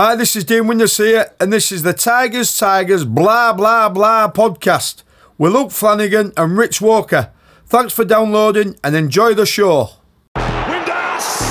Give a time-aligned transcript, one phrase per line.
[0.00, 4.30] Hi, this is Dean Windass here, and this is the Tigers, Tigers, blah, blah, blah
[4.30, 5.02] podcast
[5.38, 7.32] with Luke Flanagan and Rich Walker.
[7.66, 9.90] Thanks for downloading and enjoy the show.
[10.36, 11.50] Windass!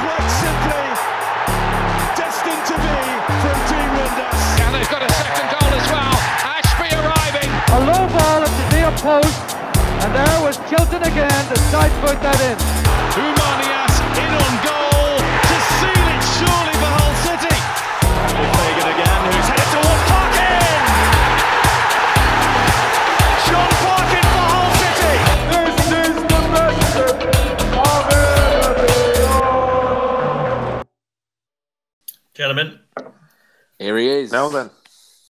[0.00, 0.96] Quite simply,
[2.16, 2.96] destined to be
[3.44, 4.64] from Team Windass.
[4.64, 6.16] And they've got a second goal as well.
[6.56, 7.52] Ashbee arriving.
[7.68, 9.44] A low ball at the near post,
[10.00, 13.01] and there was Chilton again to side foot that in.
[32.42, 32.80] Gentlemen,
[33.78, 34.32] Here he is.
[34.32, 34.68] Now then,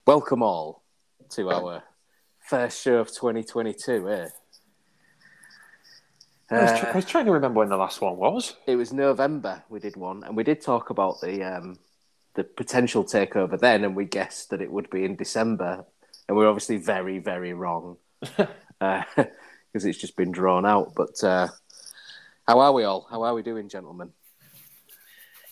[0.06, 0.84] Welcome all
[1.32, 1.82] to our
[2.38, 4.08] first show of 2022.
[4.08, 4.28] Eh?
[6.52, 8.58] I, was Uh, tr- I was trying to remember when the last one was.
[8.68, 11.80] it was November we did one, and we did talk about the um,
[12.36, 15.86] the potential takeover then, and we guessed that it would be in December,
[16.28, 19.28] and we are obviously very, very wrong because
[19.74, 20.94] it's just been drawn out.
[20.96, 21.48] But uh,
[22.48, 23.08] how are we all?
[23.10, 24.12] How are we doing, gentlemen?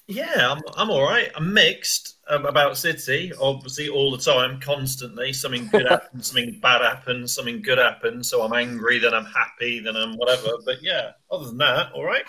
[0.08, 1.30] Yeah, I'm, I'm all right.
[1.36, 5.34] I'm mixed um, about City, obviously, all the time, constantly.
[5.34, 8.30] Something good happens, something bad happens, something good happens.
[8.30, 10.52] So I'm angry, then I'm happy, then I'm whatever.
[10.66, 12.24] But yeah, other than that, all right.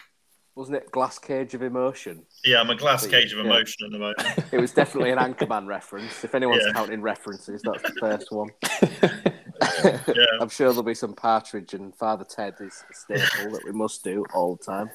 [0.57, 2.25] Wasn't it Glass Cage of Emotion?
[2.45, 3.45] Yeah, I'm a glass cage of Yeah.
[3.45, 4.19] emotion at the moment.
[4.51, 6.25] It was definitely an Anchorman reference.
[6.25, 6.73] If anyone's Yeah.
[6.73, 8.48] counting references, that's the first one.
[9.62, 9.98] Yeah.
[10.41, 14.05] I'm sure there'll be some Partridge and Father Ted is a staple that we must
[14.05, 14.91] do all the time.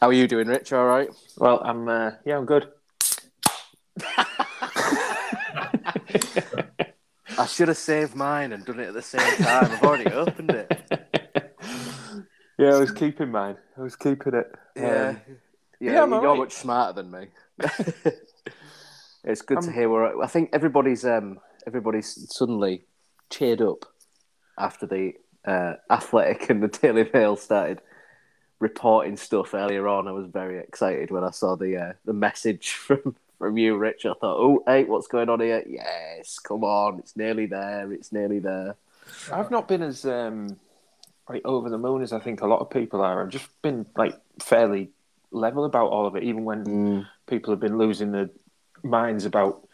[0.00, 0.72] How are you doing, Rich?
[0.72, 1.08] All right?
[1.36, 2.68] Well, I'm uh, yeah, I'm good.
[7.38, 9.70] I should have saved mine and done it at the same time.
[9.70, 10.80] I've already opened it.
[12.60, 13.56] Yeah, I was keeping mine.
[13.78, 14.52] I was keeping it.
[14.74, 15.20] Yeah, Um,
[15.78, 16.38] yeah, yeah, you're all right.
[16.38, 17.28] much smarter than me.
[19.22, 19.88] it's good to I'm- hear.
[19.88, 21.38] We're, I think everybody's um,
[21.68, 22.82] everybody's suddenly
[23.30, 23.84] cheered up
[24.56, 25.14] after the
[25.44, 27.80] uh, Athletic and the Daily Mail started
[28.60, 30.08] reporting stuff earlier on.
[30.08, 34.04] I was very excited when I saw the uh, the message from from you, Rich.
[34.04, 35.62] I thought, oh, hey, what's going on here?
[35.66, 37.92] Yes, come on, it's nearly there.
[37.92, 38.76] It's nearly there.
[39.32, 40.58] I've not been as um,
[41.28, 43.22] like over the moon as I think a lot of people are.
[43.22, 44.90] I've just been like fairly
[45.30, 48.30] level about all of it, even when people have been losing their
[48.82, 49.66] minds about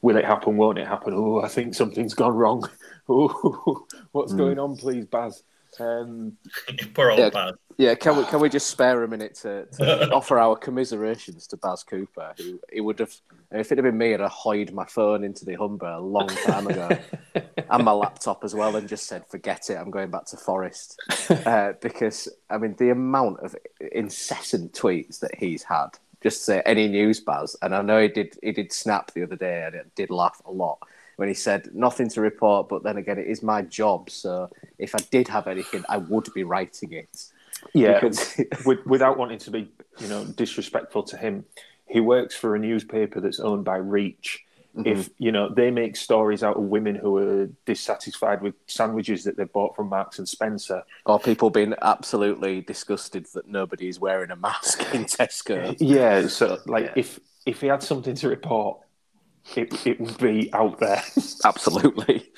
[0.00, 1.14] will it happen, won't it happen?
[1.14, 2.68] Oh, I think something's gone wrong.
[3.12, 5.42] Oh, what's going on, please, Baz?
[5.78, 6.36] Um,
[6.94, 7.30] Poor old Yeah.
[7.30, 7.54] Baz.
[7.78, 11.56] Yeah, can we can we just spare a minute to, to offer our commiserations to
[11.56, 13.14] Baz Cooper, who he would have
[13.50, 16.28] if it had been me, I'd have hoyed my phone into the Humber a long
[16.28, 16.90] time ago,
[17.34, 21.00] and my laptop as well, and just said, "Forget it, I'm going back to Forest,"
[21.46, 23.56] uh, because I mean the amount of
[23.92, 25.88] incessant tweets that he's had.
[26.22, 28.38] Just say any news, Baz, and I know he did.
[28.42, 30.78] He did snap the other day, and it did laugh a lot
[31.22, 32.68] when he said nothing to report.
[32.68, 36.26] But then again, it is my job, so if I did have anything, I would
[36.34, 37.26] be writing it.
[37.72, 39.68] yeah, Because- with, without wanting to be,
[40.00, 41.44] you know, disrespectful to him,
[41.86, 44.40] he works for a newspaper that's owned by Reach.
[44.76, 44.88] Mm-hmm.
[44.88, 49.36] If you know they make stories out of women who are dissatisfied with sandwiches that
[49.36, 54.30] they bought from Marks and Spencer, or people being absolutely disgusted that nobody is wearing
[54.32, 55.76] a mask in Tesco.
[55.78, 56.26] yeah.
[56.26, 56.92] So, like, Yeah.
[56.96, 58.78] if if he had something to report,
[59.56, 61.02] it it would be out there.
[61.44, 62.30] Absolutely.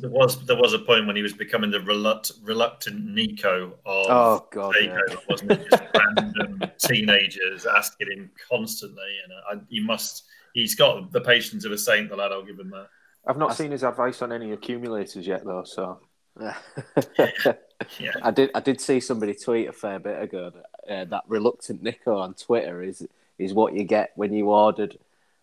[0.00, 4.06] There was there was a point when he was becoming the reluctant, reluctant Nico of
[4.08, 5.16] Oh, God, Takeover, yeah.
[5.28, 5.70] wasn't it?
[5.70, 10.24] Just random teenagers asking him constantly, and I, you must.
[10.54, 12.32] He's got the patience of a saint, the lad.
[12.32, 12.88] I'll give him that.
[13.26, 15.64] I've not seen his advice on any accumulators yet, though.
[15.64, 16.00] So,
[18.00, 18.12] Yeah.
[18.22, 18.50] I did.
[18.54, 22.34] I did see somebody tweet a fair bit ago that, uh, that reluctant Nico on
[22.34, 23.06] Twitter is
[23.38, 24.98] is what you get when you ordered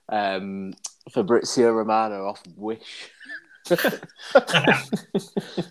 [0.09, 0.73] um,
[1.11, 3.11] Fabrizio Romano off Wish.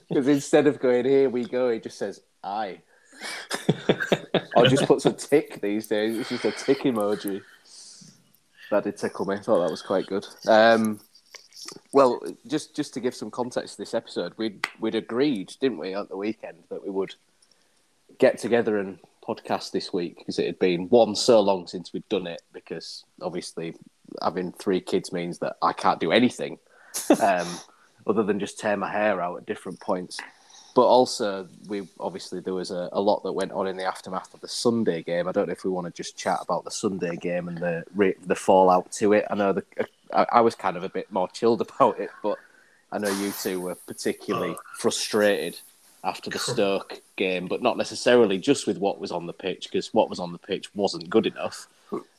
[0.08, 2.80] Because instead of going here we go, he just says "I,"
[4.56, 6.16] or just puts a tick these days.
[6.18, 7.42] It's just a tick emoji.
[8.70, 9.36] That did tickle me.
[9.36, 10.26] I thought that was quite good.
[10.46, 11.00] Um,
[11.92, 15.94] well, just just to give some context to this episode, we'd we'd agreed, didn't we,
[15.94, 17.14] at the weekend that we would
[18.18, 22.08] get together and podcast this week because it had been one so long since we'd
[22.08, 22.42] done it.
[22.52, 23.74] Because obviously,
[24.22, 26.58] having three kids means that I can't do anything
[27.22, 27.48] um,
[28.06, 30.18] other than just tear my hair out at different points.
[30.74, 34.34] But also, we obviously there was a, a lot that went on in the aftermath
[34.34, 35.28] of the Sunday game.
[35.28, 38.14] I don't know if we want to just chat about the Sunday game and the
[38.26, 39.24] the fallout to it.
[39.30, 39.64] I know the
[40.12, 42.38] I, I was kind of a bit more chilled about it, but
[42.90, 45.58] I know you two were particularly frustrated
[46.04, 49.92] after the Stoke game, but not necessarily just with what was on the pitch because
[49.94, 51.66] what was on the pitch wasn't good enough.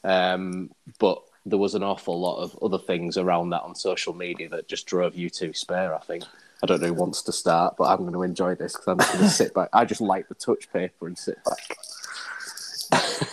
[0.04, 4.50] Um, but there was an awful lot of other things around that on social media
[4.50, 5.94] that just drove you to spare.
[5.94, 6.24] I think.
[6.64, 8.98] I don't know who wants to start, but I'm going to enjoy this because I'm
[8.98, 9.70] just going to sit back.
[9.74, 11.78] I just like the touch paper and sit back.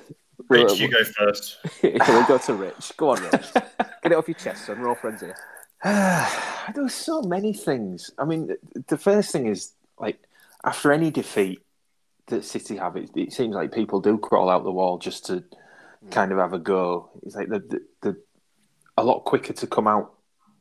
[0.49, 1.57] Rich, you go first.
[1.83, 2.93] we'll go to Rich.
[2.97, 3.53] Go on, Rich.
[3.53, 4.81] Get it off your chest, son.
[4.81, 5.35] We're all friends here.
[5.83, 8.11] there were so many things.
[8.17, 8.55] I mean,
[8.87, 10.19] the first thing is like
[10.63, 11.61] after any defeat
[12.27, 15.43] that City have, it, it seems like people do crawl out the wall just to
[16.03, 16.09] hmm.
[16.09, 17.09] kind of have a go.
[17.23, 18.17] It's like the, the, the
[18.97, 20.13] a lot quicker to come out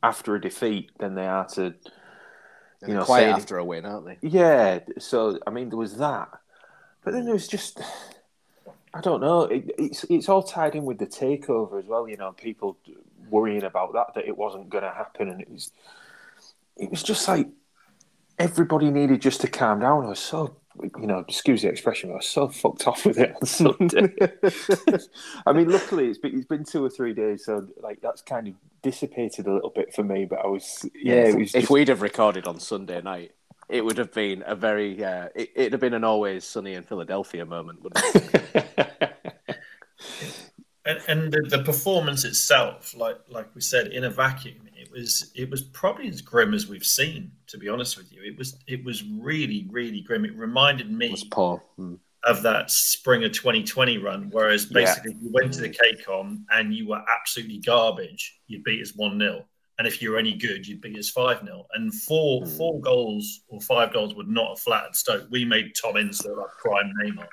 [0.03, 1.75] after a defeat than they are to,
[2.87, 4.19] you know, say- after a win, aren't they?
[4.23, 4.81] Yeah.
[4.99, 6.29] So I mean, there was that,
[7.05, 7.81] but then there was just.
[8.95, 9.43] I don't know.
[9.43, 12.09] It, it's it's all tied in with the takeover as well.
[12.09, 12.79] You know, people
[13.29, 15.73] worrying about that that it wasn't going to happen, and it was
[16.79, 17.49] it was just like
[18.39, 20.05] everybody needed just to calm down.
[20.05, 20.57] I was so
[21.01, 24.15] you know, excuse the expression, I was so fucked off with it on Sunday.
[25.47, 28.49] I mean, luckily it's been it's been two or three days, so like that's kind
[28.49, 30.25] of dissipated a little bit for me.
[30.25, 33.33] But I was yeah, if, it was if just- we'd have recorded on Sunday night,
[33.69, 36.83] it would have been a very uh, it, it'd have been an always sunny in
[36.85, 39.15] Philadelphia moment, wouldn't it?
[40.85, 45.31] and, and the, the performance itself, like like we said, in a vacuum, it was
[45.35, 47.33] it was probably as grim as we've seen.
[47.49, 50.25] To be honest with you, it was it was really really grim.
[50.25, 51.33] It reminded me it.
[51.79, 51.99] Mm.
[52.25, 56.89] of that spring of 2020 run, whereas basically you went to the KCOM and you
[56.89, 59.45] were absolutely garbage, you'd beat us one 0
[59.79, 63.41] and if you were any good, you'd beat us five 0 and four four goals
[63.49, 65.29] or five goals would not have flattered Stoke.
[65.31, 67.29] We made Tom Ince look like prime Neymar.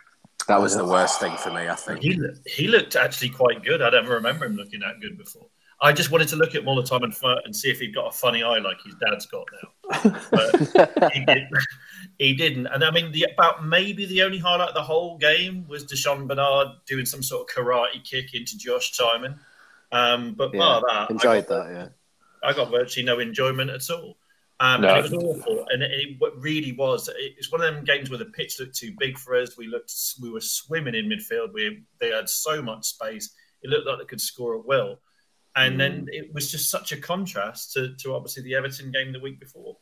[0.47, 2.03] That was the worst thing for me, I think.
[2.03, 3.81] He he looked actually quite good.
[3.81, 5.47] I don't remember him looking that good before.
[5.85, 7.79] I just wanted to look at him all the time and, fu- and see if
[7.79, 10.19] he'd got a funny eye like his dad's got now.
[10.31, 11.43] But he, did,
[12.19, 12.67] he didn't.
[12.67, 16.27] And I mean, the, about maybe the only highlight of the whole game was Di'Shon
[16.27, 19.39] Bernard doing some sort of karate kick into Josh Simon.
[19.91, 21.71] Um, but Yeah, bar that, enjoyed I got, that.
[21.73, 21.87] Yeah,
[22.49, 24.17] I got virtually no enjoyment at all.
[24.59, 24.87] Um, No.
[24.87, 27.09] and it was awful, and it, it really was.
[27.09, 29.57] It was one of them games where the pitch looked too big for us.
[29.57, 31.53] We looked, we were swimming in midfield.
[31.53, 33.31] We they had so much space.
[33.61, 34.99] It looked like they could score at will,
[35.55, 39.19] and then it was just such a contrast to, to obviously the Everton game the
[39.19, 39.77] week before.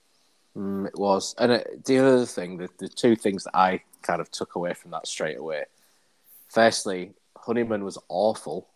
[0.55, 1.35] mm, it was.
[1.39, 4.73] And uh, the other thing, the, the two things that I kind of took away
[4.73, 5.65] from that straight away.
[6.49, 8.67] Firstly, Honeyman was awful.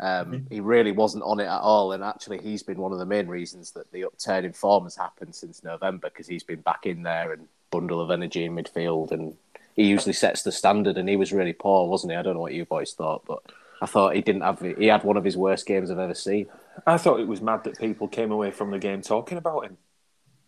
[0.00, 3.06] Um, He really wasn't on it at all, and actually, he's been one of the
[3.06, 6.86] main reasons that the upturn in form has happened since November because he's been back
[6.86, 9.36] in there and bundle of energy in midfield, and
[9.74, 10.98] he usually sets the standard.
[10.98, 12.16] And he was really poor, wasn't he?
[12.16, 13.42] I don't know what you boys thought, but
[13.80, 14.60] I thought he didn't have.
[14.60, 16.46] He had one of his worst games I've ever seen.
[16.86, 19.78] I thought it was mad that people came away from the game talking about him.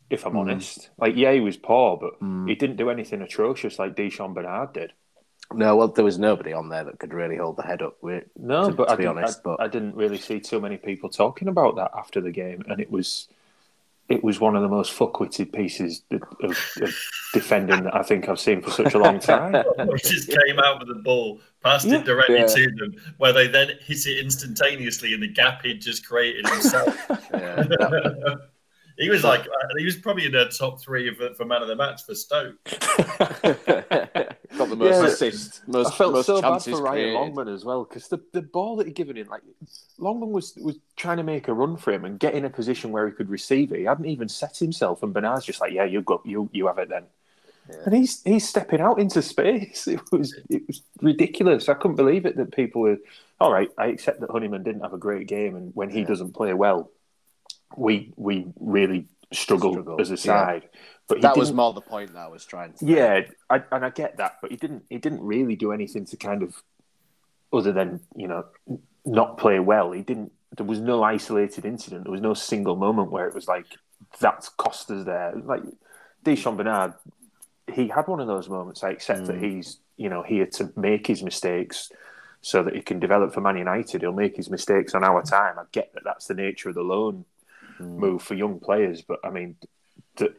[0.08, 0.38] If I'm hmm.
[0.38, 2.48] honest, like yeah, he was poor, but hmm.
[2.48, 4.92] he didn't do anything atrocious like Di'Shon Bernard did.
[5.52, 7.96] No, well, there was nobody on there that could really hold the head up.
[8.00, 10.60] With, No, to, but to I be honest, I, but I didn't really see too
[10.60, 13.28] many people talking about that after the game, and it was
[14.10, 16.94] it was one of the most fuckwitted pieces of, of
[17.32, 19.52] defending that I think I've seen for such a long time.
[19.88, 21.98] We just came out with the ball, passed Yeah.
[22.00, 22.46] it directly Yeah.
[22.46, 26.94] to them, where they then hit it instantaneously in the gap he'd just created himself.
[27.32, 28.48] yeah, that-
[28.98, 31.68] he was like, uh, he was probably in the top three of, for man of
[31.68, 32.56] the match for Stoke.
[34.56, 35.06] got the most Yeah.
[35.06, 37.14] assists, most, I felt most so bad for Ryan created.
[37.14, 39.42] Longman as well because the, the ball that he given in, like
[39.98, 42.90] Longman was was trying to make a run for him and get in a position
[42.92, 43.78] where he could receive it.
[43.78, 46.78] He hadn't even set himself, and Bernard's just like, "Yeah, you go, you you have
[46.78, 47.04] it then."
[47.84, 49.86] And he's he's stepping out into space.
[49.88, 51.68] It was it was ridiculous.
[51.68, 52.98] I couldn't believe it that people were.
[53.40, 56.32] All right, I accept that Honeyman didn't have a great game, and when he doesn't
[56.32, 56.90] play well,
[57.76, 60.60] we we really struggle, Struggle, as a yeah.
[61.10, 62.86] But That was more the point that I was trying to.
[62.86, 64.84] yeah, I, and I get that, but he didn't.
[64.88, 66.62] He didn't really do anything to kind of,
[67.52, 68.44] other than you know,
[69.04, 69.90] not play well.
[69.90, 70.30] He didn't.
[70.56, 72.04] There was no isolated incident.
[72.04, 73.66] There was no single moment where it was like
[74.20, 75.34] that's cost us there.
[75.44, 75.62] Like
[76.24, 76.94] Di'Shon Bernard,
[77.72, 78.84] he had one of those moments.
[78.84, 79.56] I accept that mm.
[79.56, 81.90] he's you know here to make his mistakes
[82.40, 84.00] so that he can develop for Man United.
[84.00, 85.58] He'll make his mistakes on our time.
[85.58, 87.24] I get that that's the nature of the loan
[87.80, 87.96] mm.
[87.96, 89.56] move for young players, but I mean
[90.16, 90.34] that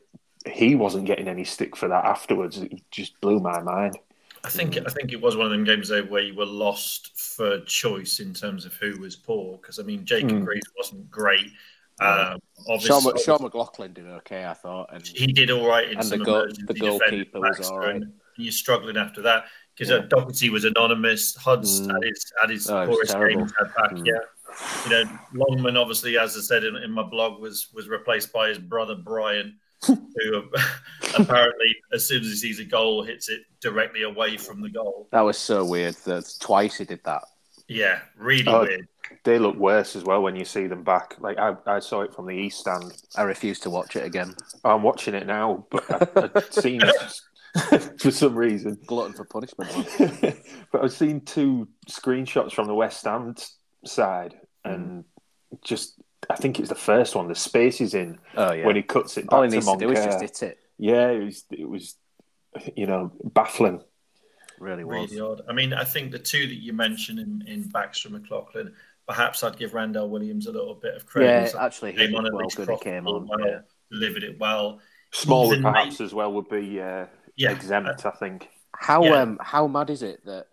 [0.49, 2.57] he wasn't getting any stick for that afterwards.
[2.57, 3.97] It just blew my mind.
[4.43, 7.11] I think I think it was one of them games though where you were lost
[7.19, 9.57] for choice in terms of who was poor.
[9.57, 10.45] Because I mean, Jacob Mm.
[10.45, 11.51] Greaves wasn't great.
[11.99, 15.85] Um, Sean, obviously, Mc- Sean McLaughlin did okay, I thought, and he did all right
[15.85, 17.95] in And the some goal- emergency the defending goalkeeper was all right.
[17.97, 19.45] and You're struggling after that
[19.75, 21.35] because uh, Docherty was anonymous.
[21.35, 21.91] Huds Mm.
[21.93, 23.91] had his had his Oh, poorest game he's had back.
[23.91, 24.05] Mm.
[24.07, 24.19] Yeah,
[24.85, 28.47] you know, Longman obviously, as I said in, in my blog, was was replaced by
[28.49, 29.93] his brother Brian, who
[30.35, 30.49] um,
[31.17, 35.07] apparently, as soon as he sees a goal, hits it directly away from the goal.
[35.11, 37.23] that was so weird that twice he did that.
[37.67, 38.87] Yeah, really Oh, weird.
[39.23, 41.15] They look worse as well when you see them back.
[41.19, 42.93] Like I, I saw it from the east stand.
[43.15, 44.35] I refuse to watch it again.
[44.63, 46.81] I'm watching it now, but I, I've seen
[47.99, 48.77] for some reason.
[48.85, 49.71] Glutton for punishment.
[50.71, 53.35] but I've seen two screenshots from the West Ham
[53.85, 55.03] side, and
[55.49, 55.55] hmm.
[55.63, 56.00] just
[56.31, 57.27] I think it's the first one.
[57.27, 58.65] The space is in Oh yeah.
[58.65, 60.59] when he cuts it back All he to needs to do is just hit it.
[60.77, 61.95] Yeah, it was, it was,
[62.75, 63.81] you know, baffling.
[64.59, 65.09] Really was.
[65.11, 65.41] Really odd.
[65.49, 68.73] I mean, I think the two that you mentioned in, in Baxter and McLaughlin,
[69.07, 71.51] perhaps I'd give Randell Williams a little bit of credit.
[71.53, 72.69] Yeah, actually, he came on well good.
[72.69, 73.27] He came on.
[73.27, 73.59] well, Yeah.
[73.91, 74.79] delivered it well.
[75.11, 78.05] Smallwood Even perhaps mate- as well would be uh, Yeah, exempt.
[78.05, 78.49] I think.
[78.75, 79.21] How Yeah.
[79.21, 80.47] um how mad is it that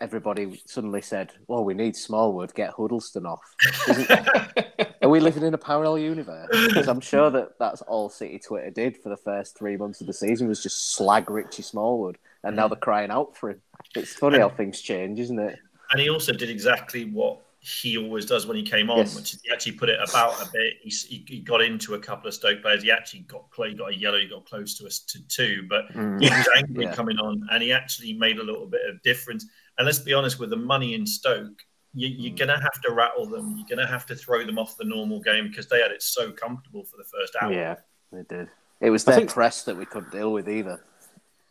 [0.00, 3.54] everybody suddenly said, "Well, we need Smallwood, get Huddlestone off"?
[3.88, 4.10] Isn't-
[5.02, 6.48] Are we living in a parallel universe?
[6.68, 10.06] Because I'm sure that that's all City Twitter did for the first three months of
[10.06, 13.60] the season was just slag Richie Smallwood, and now they're crying out for him.
[13.96, 15.58] It's funny how things change, isn't it?
[15.90, 19.16] And he also did exactly what he always does when he came on, Yes.
[19.16, 20.74] which is he actually put it about a bit.
[20.82, 22.82] He, he, he got into a couple of Stoke players.
[22.82, 25.66] He actually got close, he got a yellow, he got close to us to two,
[25.68, 26.22] but Mm.
[26.22, 26.94] he was angry Yeah.
[26.94, 29.46] coming on, and he actually made a little bit of difference.
[29.80, 32.92] And let's be honest, with the money in Stoke, you, you're going to have to
[32.92, 33.56] rattle them.
[33.56, 36.02] You're going to have to throw them off the normal game because they had it
[36.02, 37.50] so comfortable for the first hour.
[37.50, 37.76] Yeah,
[38.12, 38.48] They did.
[38.82, 40.84] It was I their think- press that we couldn't deal with either.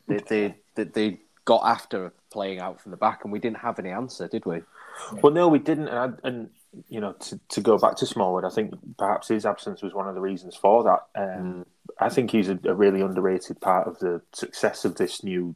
[0.07, 3.79] They, they, they, they got after playing out from the back, and we didn't have
[3.79, 4.61] any answer, did we?
[5.23, 5.87] Well, no, we didn't.
[5.87, 6.49] And, I, and
[6.87, 10.07] you know, to, to go back to Smallwood, I think perhaps his absence was one
[10.07, 10.99] of the reasons for that.
[11.19, 11.65] Um,
[11.99, 15.55] I think he's a, a really underrated part of the success of this new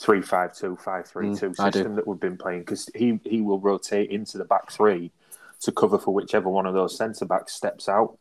[0.00, 3.42] 3 5 2 5 3 2 Mm, system that we've been playing because he, he
[3.42, 5.12] will rotate into the back three
[5.60, 8.16] to cover for whichever one of those centre backs steps out.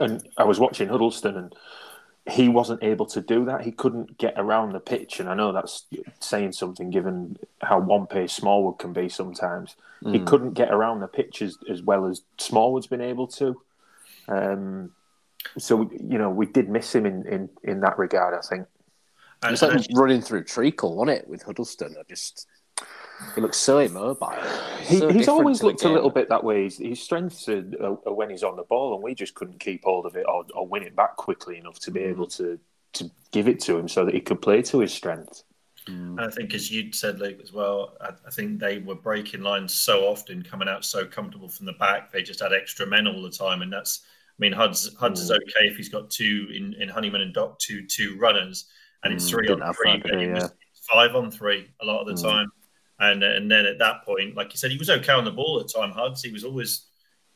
[0.00, 1.54] And I was watching Huddlestone and
[2.28, 3.62] he wasn't able to do that.
[3.62, 5.86] He couldn't get around the pitch, and I know that's
[6.20, 9.76] saying something given how one pace Smallwood can be sometimes.
[10.04, 10.26] He Mm.
[10.26, 13.60] couldn't get around the pitch as, as well as Smallwood's been able to.
[14.28, 14.92] Um,
[15.58, 18.34] so you know we did miss him in, in, in that regard.
[18.34, 18.66] I think.
[19.44, 21.96] It And, was like and running through treacle, wasn't it, with Huddlestone?
[21.98, 22.46] I just
[23.34, 24.32] he looks so immobile.
[24.82, 26.64] He, So he's always looked a little bit that way.
[26.64, 29.60] His, his strengths are, are, are when he's on the ball, and we just couldn't
[29.60, 32.10] keep hold of it or, or win it back quickly enough to be Mm.
[32.10, 32.58] able to
[32.94, 35.44] to give it to him so that he could play to his strength.
[36.16, 39.42] And I think, as you said, Luke, as well, I, I think they were breaking
[39.42, 42.12] lines so often, coming out so comfortable from the back.
[42.12, 44.02] They just had extra men all the time, and that's.
[44.04, 47.58] I mean, Huds Huds is okay if he's got two in, in Honeyman and Doc,
[47.58, 48.66] two two runners,
[49.04, 49.92] and it's Mm, three didn't on three.
[49.92, 50.32] that, but did it he?
[50.34, 50.52] was
[50.90, 52.22] five on three a lot of the Mm.
[52.22, 52.52] time,
[53.00, 55.60] and and then at that point, like you said, he was okay on the ball
[55.60, 55.90] at the time.
[55.92, 56.86] Huds, he was always,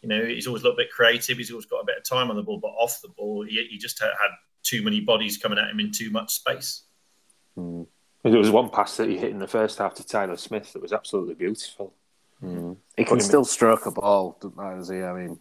[0.03, 1.39] you know, he's always a little bit creative.
[1.39, 3.67] He's always got a bit of time on the ball, but off the ball, he,
[3.71, 4.31] he just had, had
[4.63, 6.83] too many bodies coming at him in too much space.
[7.57, 10.83] There was one pass that he hit in the first half to Tyler Smith that
[10.83, 11.95] was absolutely beautiful.
[12.97, 15.03] He can still stroke a ball, doesn't he?
[15.03, 15.39] I mean,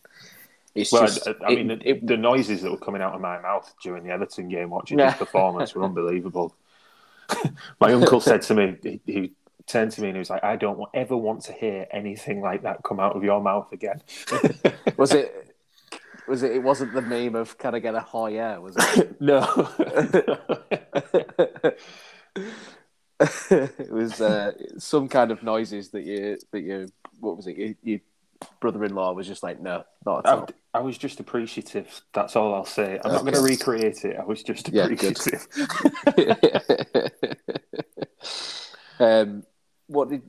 [0.76, 1.28] it's Well, just.
[1.28, 3.74] I, I it- mean, the, it- the noises that were coming out of my mouth
[3.82, 6.56] during the Everton game watching his performance were unbelievable.
[7.80, 9.32] my uncle said to me, he, he
[9.66, 12.62] turned to me and he was like, "I don't ever want to hear anything like
[12.64, 14.02] that come out of your mouth again."
[14.98, 15.56] was it?
[16.28, 16.52] Was it?
[16.52, 18.58] It wasn't the meme of "Can I get a hot yeah"?
[18.58, 19.20] Was it?
[19.22, 19.42] no,
[23.20, 26.88] it was uh, some kind of noises that you that you
[27.20, 27.58] what was it?
[27.58, 28.00] you, your
[28.60, 30.50] brother-in-law was just like, no, not at I, all.
[30.74, 32.02] I was just appreciative.
[32.14, 33.00] That's all I'll say.
[33.04, 34.18] I'm not going to recreate it.
[34.20, 35.48] I was just Yeah, appreciative.
[39.00, 39.44] um,
[39.88, 40.24] what did?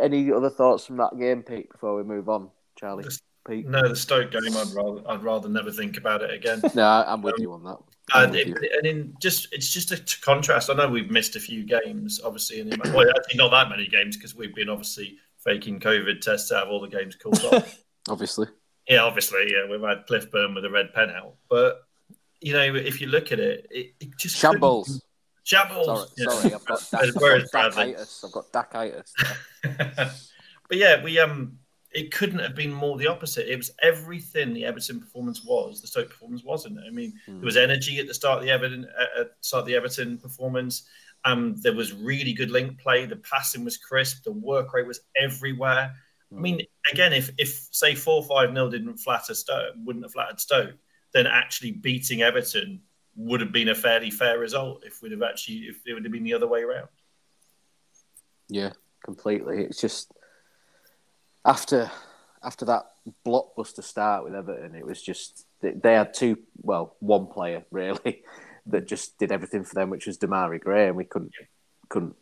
[0.00, 1.70] Any other thoughts from that game, Pete?
[1.70, 3.66] Before we move on, Charlie, Just- Pete.
[3.66, 6.60] No, the Stoke game, I'd rather I'd rather never think about it again.
[6.74, 7.78] No, I'm with you on that.
[8.12, 10.70] I'm And, it, and in just it's just a t- contrast.
[10.70, 14.16] I know we've missed a few games, obviously, and well, actually not that many games
[14.16, 17.78] because we've been obviously faking COVID tests to have all the games called off.
[18.08, 18.46] Obviously,
[18.88, 21.82] yeah, obviously, yeah, we've had Cliffburn with a red pen out, but
[22.40, 25.02] you know, if you look at it, it, it just shambles.
[25.44, 26.12] shambles.
[26.16, 28.24] Sorry, sorry, I've got, Dak, I've got dacitis.
[28.24, 29.12] I've got dacitis.
[30.68, 31.58] but yeah, we um,
[31.92, 33.52] it couldn't have been more the opposite.
[33.52, 35.80] It was everything the Everton performance was.
[35.80, 36.78] The Stoke performance wasn't.
[36.86, 38.86] I mean, there was energy at the start of the Everton
[39.18, 40.84] uh, start of the Everton performance.
[41.24, 43.04] Um, there was really good link play.
[43.06, 44.24] The passing was crisp.
[44.24, 45.94] The work rate was everywhere.
[46.30, 46.60] I mean,
[46.92, 50.74] again, if if say four five nil didn't flatter Stoke, wouldn't have flattered Stoke,
[51.12, 52.80] then actually beating Everton
[53.16, 54.84] would have been a fairly fair result.
[54.84, 56.88] If we'd have actually, if it would have been the other way around.
[58.48, 58.72] Yeah,
[59.04, 59.64] completely.
[59.64, 60.12] It's just
[61.44, 61.90] after
[62.42, 62.90] after that
[63.26, 68.22] blockbuster start with Everton, it was just they, they had two, well, one player really
[68.68, 71.32] that just did everything for them, which was Demarai Gray, and we couldn't
[71.88, 72.16] couldn't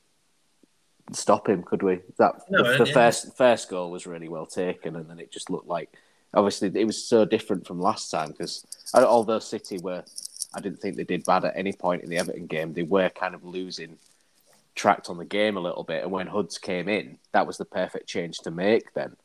[1.12, 2.00] stop him, could we?
[2.18, 2.94] That No, the, the yeah.
[2.94, 5.90] first first goal was really well taken, and then it just looked like
[6.34, 10.04] obviously it was so different from last time because although City were,
[10.54, 12.72] I didn't think they did bad at any point in the Everton game.
[12.72, 13.98] They were kind of losing
[14.74, 17.64] tracked on the game a little bit, and when Hoods came in, that was the
[17.64, 18.92] perfect change to make.
[18.94, 19.16] Then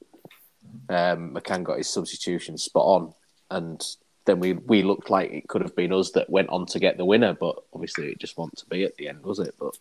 [0.89, 3.13] um, McCann got his substitution spot on,
[3.49, 3.85] and
[4.25, 6.97] then we we looked like it could have been us that went on to get
[6.97, 9.55] the winner, but obviously it just wasn't to be at the end, was it?
[9.59, 9.77] But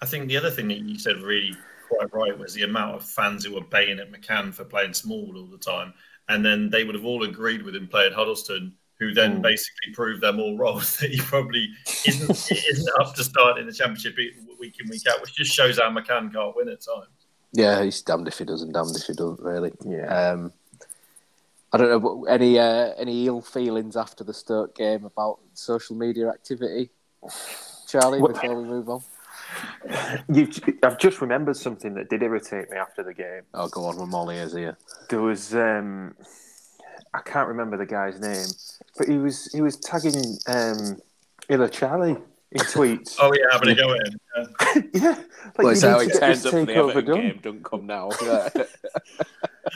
[0.00, 1.56] I think the other thing that you said really
[1.88, 5.32] quite right was the amount of fans who were baying at McCann for playing small
[5.36, 5.94] all the time,
[6.28, 10.22] and then they would have all agreed with him playing Huddlestone, who then basically proved
[10.22, 11.68] them all wrong that he probably
[12.06, 12.30] isn't
[12.70, 14.16] isn't up to start in the championship
[14.58, 17.08] week in week out, which just shows how McCann can't win at times.
[17.52, 19.40] yeah, he's damned if he does and damned if he doesn't.
[19.40, 19.72] Really.
[19.84, 20.30] Yeah.
[20.30, 20.52] Um,
[21.76, 25.94] I don't know but any uh, any ill feelings after the Stoke game about social
[25.94, 26.88] media activity,
[27.86, 28.20] Charlie.
[28.20, 29.02] Before we move on.
[30.32, 33.42] You've, I've just remembered something that did irritate me after the game.
[33.52, 34.78] Oh, go on, when Molly is here.
[35.10, 36.14] There was um,
[37.12, 38.46] I can't remember the guy's name,
[38.96, 40.96] but he was he was tagging um,
[41.50, 42.22] Ilicali
[42.52, 43.16] in tweets.
[43.20, 44.20] Oh yeah, having a go in.
[44.36, 44.82] Yeah.
[44.94, 47.20] yeah, like Well, you it's need how to get this the takeover done.
[47.20, 47.40] game.
[47.42, 48.10] Don't come now.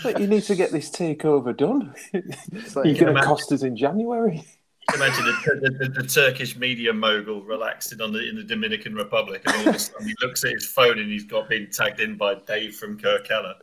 [0.04, 1.92] Like, you need to get this takeover done.
[2.12, 4.36] It's like, You're going to cost us in January.
[4.36, 8.44] You can imagine the, the, the, the Turkish media mogul relaxing on the in the
[8.44, 11.48] Dominican Republic, and all of a sudden he looks at his phone and he's got
[11.48, 13.56] been tagged in by Dave from Kirk Ella.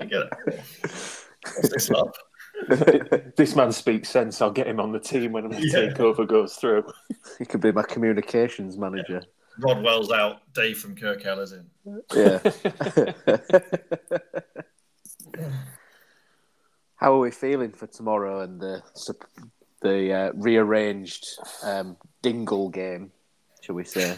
[0.00, 0.32] You get it?
[1.54, 2.14] What's this up?
[3.36, 4.40] this man speaks sense.
[4.40, 5.92] I'll get him on the team when the Yeah.
[5.92, 6.84] takeover goes through.
[7.38, 9.22] he could be my communications manager.
[9.58, 11.66] Rodwell's out, Dave from Kirk Ella's in.
[12.14, 12.38] Yeah.
[16.96, 18.82] How are we feeling for tomorrow and the
[19.80, 21.26] the uh, rearranged
[21.64, 23.10] um, Dingle game?
[23.60, 24.16] Shall we say?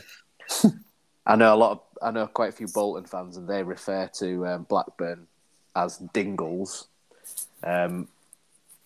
[1.27, 4.09] I know a lot of I know quite a few Bolton fans, and they refer
[4.19, 5.27] to um, Blackburn
[5.75, 6.89] as Dingles.
[7.63, 8.09] Um,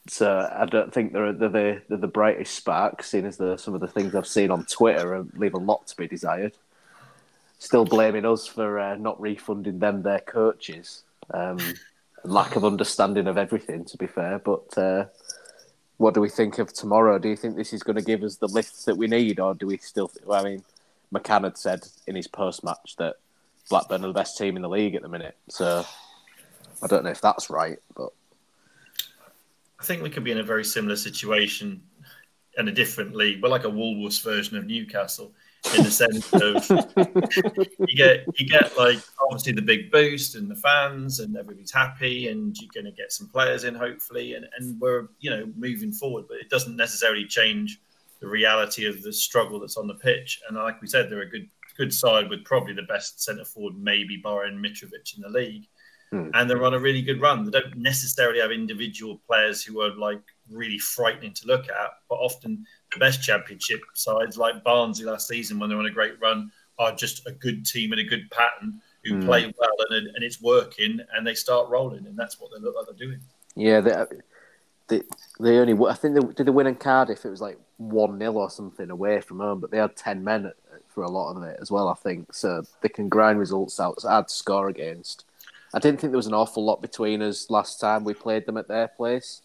[0.08, 3.74] so I don't think they're, they're the they're the brightest spark, seeing as the, some
[3.74, 6.54] of the things I've seen on Twitter leave a lot to be desired.
[7.58, 11.02] Still blaming us for uh, not refunding them their coaches.
[11.32, 11.58] Um,
[12.24, 14.38] lack of understanding of everything, to be fair.
[14.38, 15.06] But uh,
[15.96, 17.18] what do we think of tomorrow?
[17.18, 19.54] Do you think this is going to give us the lift that we need, or
[19.54, 20.10] do we still?
[20.30, 20.64] I mean,
[21.12, 23.16] McCann had said in his post match that
[23.68, 25.36] Blackburn are the best team in the league at the minute.
[25.48, 25.84] So
[26.82, 28.12] I don't know if that's right, but
[29.80, 31.82] I think we could be in a very similar situation
[32.56, 35.32] in a different league, but like a Woolworths version of Newcastle,
[35.76, 36.68] in the sense of
[37.88, 42.28] you get you get like obviously the big boost and the fans and everybody's happy
[42.28, 45.92] and you're going to get some players in hopefully and, and we're you know moving
[45.92, 47.80] forward, but it doesn't necessarily change
[48.20, 50.40] the reality of the struggle that's on the pitch.
[50.48, 53.78] And like we said, they're a good good side with probably the best centre forward,
[53.78, 55.66] maybe barring Mitrovic in the league
[56.10, 56.30] Hmm.
[56.32, 57.44] and they're on a really good run.
[57.44, 62.16] They don't necessarily have individual players who are like really frightening to look at, but
[62.16, 66.50] often the best championship sides, like Barnsley last season, when they're on a great run,
[66.78, 69.26] are just a good team and a good pattern who hmm.
[69.26, 72.74] play well and, and it's working and they start rolling, and that's what they look
[72.74, 73.20] like they're doing.
[73.54, 74.06] yeah, they uh,
[74.88, 75.02] they,
[75.38, 77.24] they only I think they did they win in Cardiff.
[77.24, 80.46] It was like one 0 or something away from home, but they had ten men
[80.46, 80.50] uh,
[80.88, 81.88] for a lot of it as well.
[81.88, 83.94] I think so they can grind results out.
[83.94, 85.26] It's hard score against.
[85.74, 88.56] I didn't think there was an awful lot between us last time we played them
[88.56, 89.42] at their place.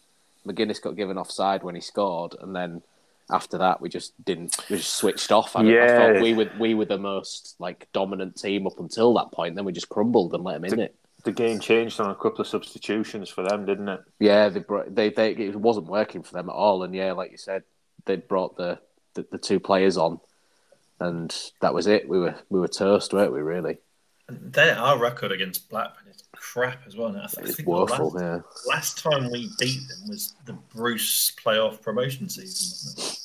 [0.47, 2.81] Magennis got given offside when he scored, and then
[3.29, 4.57] after that we just didn't.
[4.69, 5.55] We just switched off.
[5.55, 5.97] I, I Yeah.
[5.97, 9.55] thought we were we were the most like dominant team up until that point.
[9.55, 10.95] Then we just crumbled and let them in it.
[11.23, 14.01] The game changed on a couple of substitutions for them, didn't it?
[14.19, 17.37] Yeah, they they they it wasn't working for them at all, and yeah, like you
[17.37, 17.63] said,
[18.05, 18.79] they brought the
[19.13, 20.19] the, the two players on,
[20.99, 22.09] and that was it.
[22.09, 23.39] We were we were toast, weren't we?
[23.41, 23.77] Really,
[24.29, 27.09] their our record against Blackburn is crap as well.
[27.09, 28.09] I, th- I it's think the woeful.
[28.11, 33.17] last, Yeah, last time we beat them was the Bruce playoff promotion season.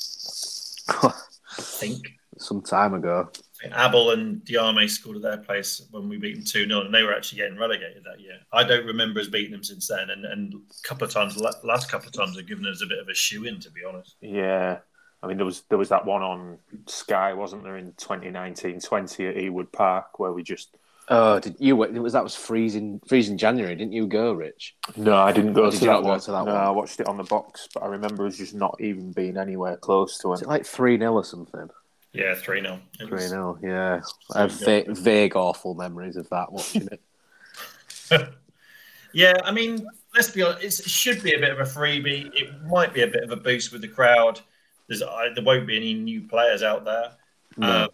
[0.89, 2.13] I think.
[2.39, 3.31] some time ago.
[3.77, 7.03] Abel and Diame scored at their place when we beat them 2 0, and they
[7.03, 8.39] were actually getting relegated that year.
[8.53, 11.91] I don't remember us beating them since then, and, and a couple of times, last
[11.91, 14.15] couple of times, they've given us a bit of a shoe in, to be honest.
[14.21, 14.79] Yeah.
[15.21, 19.37] I mean, there was there was that one on Sky, wasn't there, in 2019-20 at
[19.37, 20.77] Ewood Park, where we just
[21.11, 21.83] Oh, did you?
[21.85, 24.75] It was that was freezing freezing January, didn't you go, Rich?
[24.97, 26.21] no, I didn't go Oh, to did that not go one.
[26.21, 26.57] to that no, one?
[26.63, 29.77] I watched it on the box, but I remember us just not even being anywhere
[29.79, 30.49] close to it him.
[30.49, 31.69] like three 0 or something?
[32.13, 32.81] Yeah, 3 0.
[33.07, 34.01] Three 0 Yeah,
[34.35, 37.01] I have va- vague awful memories of that watching it.
[39.15, 42.31] Yeah, I mean, let's be honest, it should be a bit of a freebie.
[42.35, 44.39] It might be a bit of a boost with the crowd.
[44.87, 47.13] There's, I, there won't be any new players out there.
[47.61, 47.89] Um,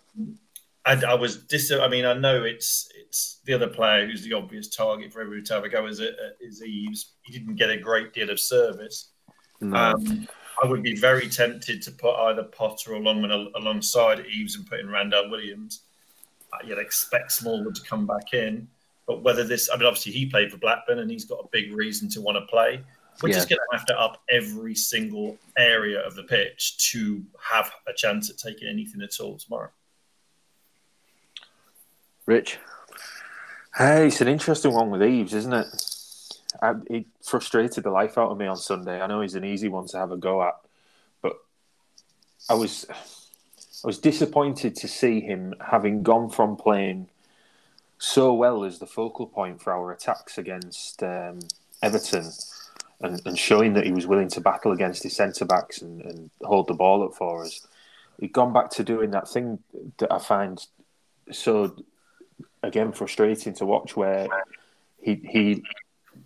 [0.84, 1.70] I, I was dis.
[1.70, 5.40] I mean, I know it's it's the other player who's the obvious target for every
[5.40, 6.00] time I go is
[6.40, 7.12] is Eaves.
[7.22, 9.10] He didn't get a great deal of service.
[9.62, 10.26] Um,
[10.62, 14.66] I would be very tempted to put either Potter or Longman al- alongside Eaves and
[14.66, 15.82] put in Randell Williams.
[16.52, 18.66] Uh, You'd expect Smallwood to come back in,
[19.06, 21.72] but whether this, I mean, obviously he played for Blackburn and he's got a big
[21.72, 22.82] reason to want to play.
[23.22, 27.70] We're just going to have to up every single area of the pitch to have
[27.86, 29.70] a chance at taking anything at all tomorrow.
[32.26, 32.58] Rich.
[33.76, 35.66] Hey, it's an interesting one with Eaves, isn't it?
[36.62, 39.00] I, he frustrated the life out of me on Sunday.
[39.00, 40.54] I know he's an easy one to have a go at,
[41.20, 41.32] but
[42.48, 47.08] I was I was disappointed to see him having gone from playing
[47.98, 51.40] so well as the focal point for our attacks against um,
[51.82, 52.30] Everton
[53.00, 56.30] and, and showing that he was willing to battle against his centre backs and, and
[56.42, 57.66] hold the ball up for us.
[58.20, 59.58] He'd gone back to doing that thing
[59.98, 60.64] that I find
[61.32, 61.74] so
[62.66, 64.28] again frustrating to watch where
[65.00, 65.62] he he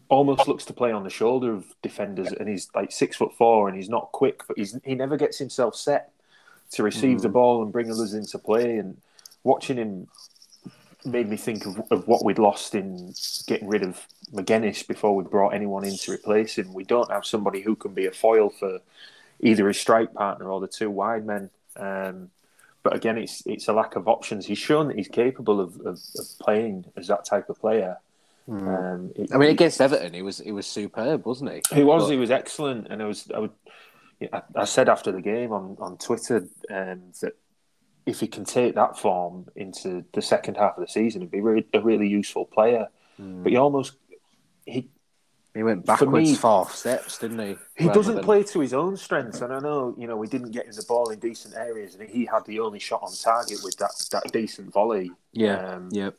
[0.08, 3.68] almost looks to play on the shoulder of defenders and he's like six foot four
[3.68, 6.12] and he's not quick but he's he never gets himself set
[6.70, 8.96] to receive the ball and bring others into play and
[9.44, 10.06] watching him
[11.04, 13.14] made me think of, of what we'd lost in
[13.46, 16.74] getting rid of Magennis before we brought anyone in to replace him.
[16.74, 18.80] We don't have somebody who can be a foil for
[19.40, 21.50] either his strike partner or the two wide men.
[21.76, 22.30] Um,
[22.88, 24.46] but again, it's it's a lack of options.
[24.46, 27.98] He's shown that he's capable of, of, of playing as that type of player.
[28.50, 31.62] Um, it- I mean, against Everton, he was he was superb, wasn't he?
[31.74, 33.50] he was But- he was excellent, and I was I would
[34.32, 37.34] I, I said after the game on on Twitter um, that
[38.06, 41.42] if he can take that form into the second half of the season, he'd be
[41.42, 42.88] re- a really useful player.
[43.18, 43.96] But he almost
[44.64, 44.88] he
[45.54, 47.56] He went backwards me- four steps, didn't he?
[47.76, 50.26] He Rather doesn't than- play to his own strengths, and I know you know we
[50.28, 53.12] didn't get him the ball in decent areas, and he had the only shot on
[53.12, 55.10] target with that that decent volley.
[55.32, 56.10] Yeah, um, yeah.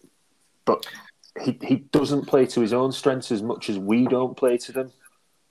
[0.66, 0.86] but
[1.42, 4.72] he he doesn't play to his own strengths as much as we don't play to
[4.72, 4.92] them.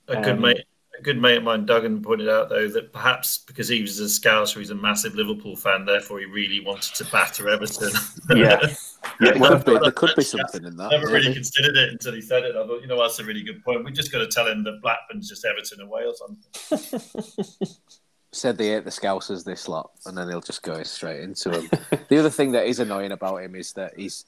[0.08, 0.64] A good Um, mate,
[0.98, 4.04] a good mate of mine, Duggan, pointed out though that perhaps because he was a
[4.04, 5.84] Scouser, he's a massive Liverpool fan.
[5.84, 7.92] Therefore, he really wanted to batter Everton.
[8.30, 8.74] Yeah, yeah.
[9.38, 10.90] Well, there, there could be something in that.
[10.90, 11.34] Never really maybe.
[11.34, 12.56] considered it until he said it.
[12.56, 13.84] I thought, you know, that's a really good point.
[13.84, 17.68] We just got to tell him that Blackburn's just Everton away or something.
[18.32, 21.70] Said they ate the Scousers this lot, and then he'll just go straight into him.
[22.08, 24.24] the other thing that is annoying about him is that he's.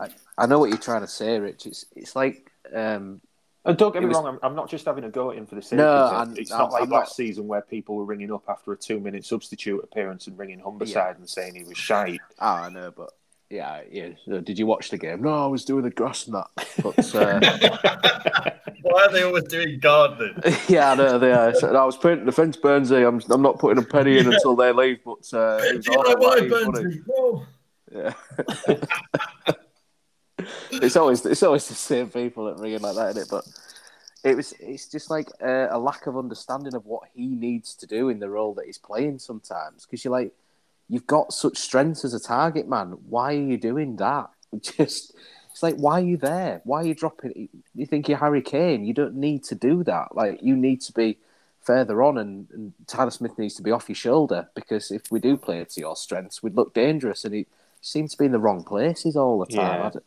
[0.00, 1.66] I, I know what you're trying to say, Rich.
[1.66, 3.20] It's it's like um,
[3.66, 5.44] And don't get me was- wrong, I'm, I'm not just having a go at him
[5.46, 6.38] for the sake No, of it.
[6.40, 8.76] It's I'm- not like I'm last not- season where people were ringing up after a
[8.76, 12.20] two minute substitute appearance and ringing Humberside and saying he was shite.
[12.38, 13.10] ah, I know, but
[13.50, 14.08] yeah, yeah.
[14.42, 15.22] Did you watch the game?
[15.22, 16.48] No, I was doing the grass and that.
[16.82, 18.50] But uh,
[18.82, 20.34] Why are they always doing gardening?
[20.68, 21.54] yeah, I know they are.
[21.54, 23.06] So I was painting the fence, Burnsy.
[23.06, 24.98] I'm I'm not putting a penny in until they leave.
[25.04, 26.50] But uh, it was Do you know why, it.
[26.50, 27.02] Burnsy?
[27.08, 27.46] No.
[27.92, 29.54] Yeah.
[30.70, 33.28] It's always it's always the same people that ring like that, isn't it?
[33.30, 33.44] But
[34.24, 37.86] it was it's just like a, a lack of understanding of what he needs to
[37.86, 39.86] do in the role that he's playing sometimes.
[39.86, 40.32] Because you're like,
[40.88, 42.96] you've got such strength as a target man.
[43.08, 44.30] Why are you doing that?
[44.60, 45.14] Just
[45.50, 46.60] it's like, why are you there?
[46.64, 47.48] Why are you dropping?
[47.74, 48.84] You think you're Harry Kane?
[48.84, 50.14] You don't need to do that.
[50.14, 51.18] Like you need to be
[51.62, 55.18] further on, and, and Tyler Smith needs to be off your shoulder because if we
[55.18, 57.24] do play to your strengths, we'd look dangerous.
[57.24, 57.46] And he
[57.80, 59.92] seems to be in the wrong places all the time.
[59.94, 60.00] Yeah.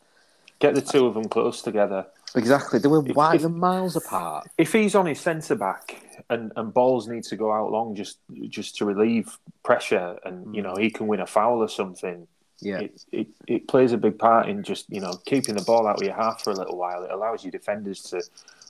[0.60, 2.06] Get the two of them close together.
[2.36, 2.80] Exactly.
[2.80, 4.48] They were wide and miles apart.
[4.58, 8.20] If he's on his centre back and, and balls need to go out long just
[8.50, 10.68] just to relieve pressure and you hmm.
[10.68, 12.28] know he can win a foul or something,
[12.60, 12.80] Yeah.
[12.82, 15.96] it, it, it plays a big part in just you know keeping the ball out
[15.96, 17.04] of your half for a little while.
[17.04, 18.22] It allows your defenders to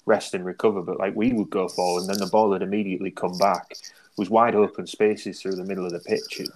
[0.06, 0.82] rest and recover.
[0.82, 3.65] But like we would go forward, and then the ball would immediately come back.
[3.71, 6.39] It was wide open spaces through the middle of the pitch.
[6.39, 6.49] It,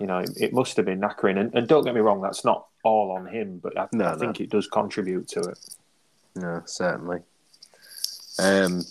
[0.00, 1.38] you know, it, it must have been knackering.
[1.38, 4.12] And, and don't get me wrong, that's not all on him, but I, No, I
[4.12, 4.18] no.
[4.18, 5.58] think it does contribute to it.
[6.36, 7.18] No, certainly.
[8.38, 8.82] Um,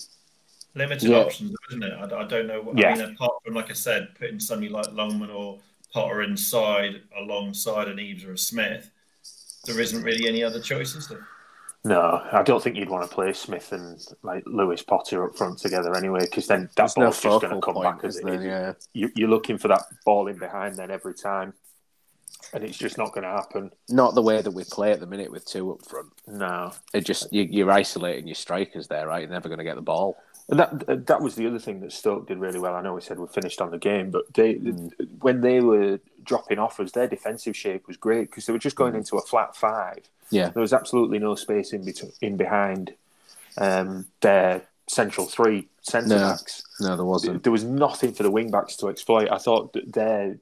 [0.78, 1.20] Limited Yeah.
[1.20, 1.94] options, isn't it?
[1.94, 2.62] I, I don't know.
[2.62, 2.90] What, Yeah.
[2.90, 5.60] I mean, apart from like I said, putting somebody like Longman or
[5.94, 8.90] Potter inside alongside an Eaves or a Smith,
[9.66, 11.08] there isn't really any other choices.
[11.08, 11.26] There.
[11.86, 15.60] No, I don't think you'd want to play Smith and like Lewis Potter up front
[15.60, 18.18] together anyway, because then that there's no ball's just going to come point, back as
[18.18, 18.34] it there?
[18.34, 18.44] is.
[18.44, 18.74] Yeah.
[18.94, 21.54] You, you're looking for that ball in behind then every time,
[22.54, 23.71] and it's just not going to happen.
[23.89, 26.08] Not the way that we play at the minute with two up front.
[26.28, 29.21] No, It just you, you're isolating your strikers there, right?
[29.21, 30.17] You're never going to get the ball.
[30.48, 32.76] And that that was the other thing that Stoke did really well.
[32.76, 34.54] I know we said we finished on the game, but they
[35.19, 38.76] when they were dropping off us, their defensive shape was great because they were just
[38.76, 40.08] going into a flat five.
[40.30, 40.50] Yeah.
[40.50, 42.93] There was absolutely no space in between in behind
[43.58, 46.62] um, their central three centre backs.
[46.80, 47.41] No, there wasn't.
[47.41, 49.30] There was nothing for the wing backs to exploit.
[49.32, 50.38] I thought that their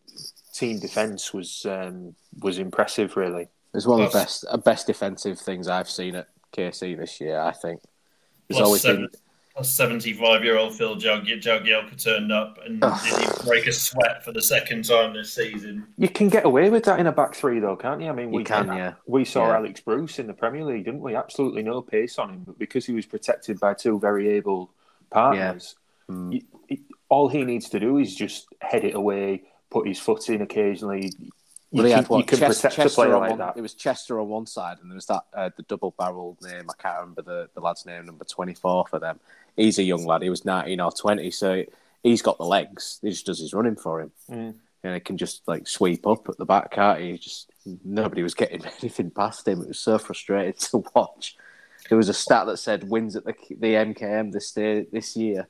[0.54, 3.16] team defence was um, was impressive.
[3.18, 7.20] Really, It's one of the best uh, best defensive things I've seen at KC this
[7.20, 7.40] year.
[7.40, 7.82] I think
[8.48, 9.10] there's Plus always seven, been
[9.56, 14.32] plus 75 year old Phil Jug- Jagielka turned up and didn't break a sweat for
[14.32, 15.86] the second time this season.
[15.98, 18.10] you can get away with that in a back three, though, can't you?
[18.10, 18.94] I mean, You we can, yeah.
[19.06, 19.58] We saw Yeah.
[19.58, 21.16] Alex Bruce in the Premier League, didn't we?
[21.16, 24.72] Absolutely no pace on him, but because he was protected by two very able
[25.12, 25.76] partners,
[26.10, 26.34] Mm.
[26.34, 30.30] you- it- all he needs to do is just head it away, put his foot
[30.30, 31.12] in occasionally.
[31.72, 32.18] You Well, can, what?
[32.20, 33.58] you can Ches- protect a player on like one, that.
[33.58, 36.68] It was Chester on one side, and there was that uh, the double barreled name.
[36.70, 39.20] I can't remember the, the lad's name, number twenty four for them.
[39.58, 40.22] He's a young lad.
[40.22, 41.64] He was nineteen or twenty, so
[42.04, 43.00] he's got the legs.
[43.02, 44.54] He just does his running for him, Mm.
[44.84, 47.18] and he can just like sweep up at the back, can't he?
[47.18, 47.52] Just
[47.84, 49.62] nobody was getting anything past him.
[49.62, 51.36] It was so frustrating to watch.
[51.90, 55.48] There was a stat that said wins at the the MKM this day, this year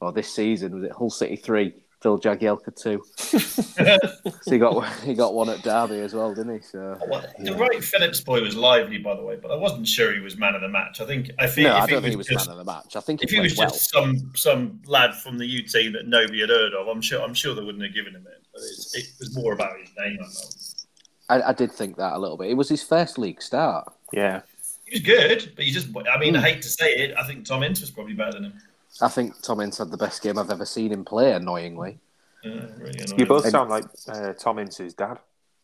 [0.00, 3.02] or this season was it Hull City three, Phil Jagielka too.
[4.42, 6.62] so he got he got one at Derby as well, didn't he?
[6.62, 10.12] So Well, the right Phillips boy was lively, by the way, but I wasn't sure
[10.12, 11.00] he was man of the match.
[11.00, 12.58] I think I think no, if I don't he think was he was just, man
[12.58, 12.96] of the match.
[12.96, 13.68] I think he if he was well.
[13.68, 17.22] just some some lad from the U team that nobody had heard of, I'm sure
[17.22, 18.46] I'm sure they wouldn't have given him it.
[18.52, 20.18] But it's, it was more about his name.
[20.20, 21.44] I know.
[21.44, 22.50] I, I did think that a little bit.
[22.50, 23.92] It was his first league start.
[24.12, 24.40] Yeah.
[24.86, 26.40] He was good, but he just I mean Hmm.
[26.40, 28.54] I hate to say it, I think Tom Ince was probably better than him.
[29.00, 31.32] I think Tom Ince had the best game I've ever seen him play.
[31.32, 31.98] Annoyingly,
[32.42, 35.18] Yeah, really You both And- sound like uh, Tom Ince's dad.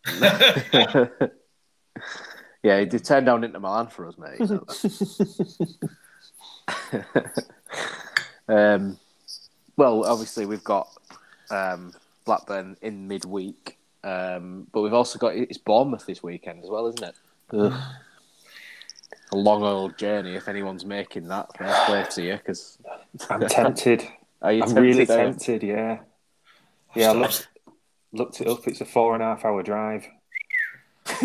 [2.62, 4.38] yeah, he did turn down Inter Milan for us, mate.
[4.40, 4.64] you
[8.54, 8.98] um,
[9.76, 10.88] well, obviously we've got
[11.50, 11.92] um,
[12.24, 17.02] Blackburn in midweek, um, but we've also got it's Bournemouth this weekend as well, isn't
[17.02, 17.14] it?
[17.52, 17.82] Ugh.
[19.32, 20.34] A long old journey.
[20.34, 22.36] If anyone's making that, fair play to you.
[22.36, 22.78] Because
[23.30, 24.04] I'm tempted.
[24.42, 25.06] are you I'm tempted, really are you?
[25.06, 25.62] tempted.
[25.62, 25.98] Yeah.
[26.94, 27.10] Yeah.
[27.10, 27.48] I looked,
[28.12, 28.66] looked it up.
[28.66, 30.06] It's a four and a half hour drive.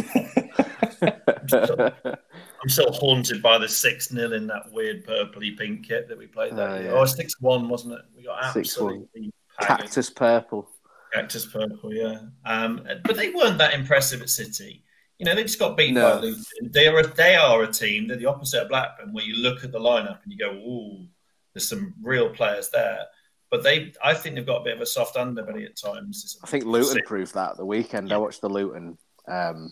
[1.03, 6.27] I'm still haunted by the six 0 in that weird purpley pink kit that we
[6.27, 6.83] played that Oh, year.
[6.85, 6.91] yeah.
[6.91, 8.01] Oh, six one, wasn't it?
[8.15, 9.31] We got absolutely.
[9.59, 10.69] Cactus purple.
[11.13, 12.19] Cactus purple, yeah.
[12.45, 14.83] Um, but they weren't that impressive at City.
[15.21, 16.15] You know, they just got beaten No.
[16.15, 16.43] by Luton.
[16.63, 18.07] They are a, they are a team.
[18.07, 21.05] They're the opposite of Blackburn, where you look at the lineup and you go, "Ooh,
[21.53, 23.05] there's some real players there."
[23.51, 26.39] But they, I think they've got a bit of a soft underbelly at times.
[26.43, 28.11] I think Luton proved that at the weekend.
[28.11, 29.71] I watched the Luton um,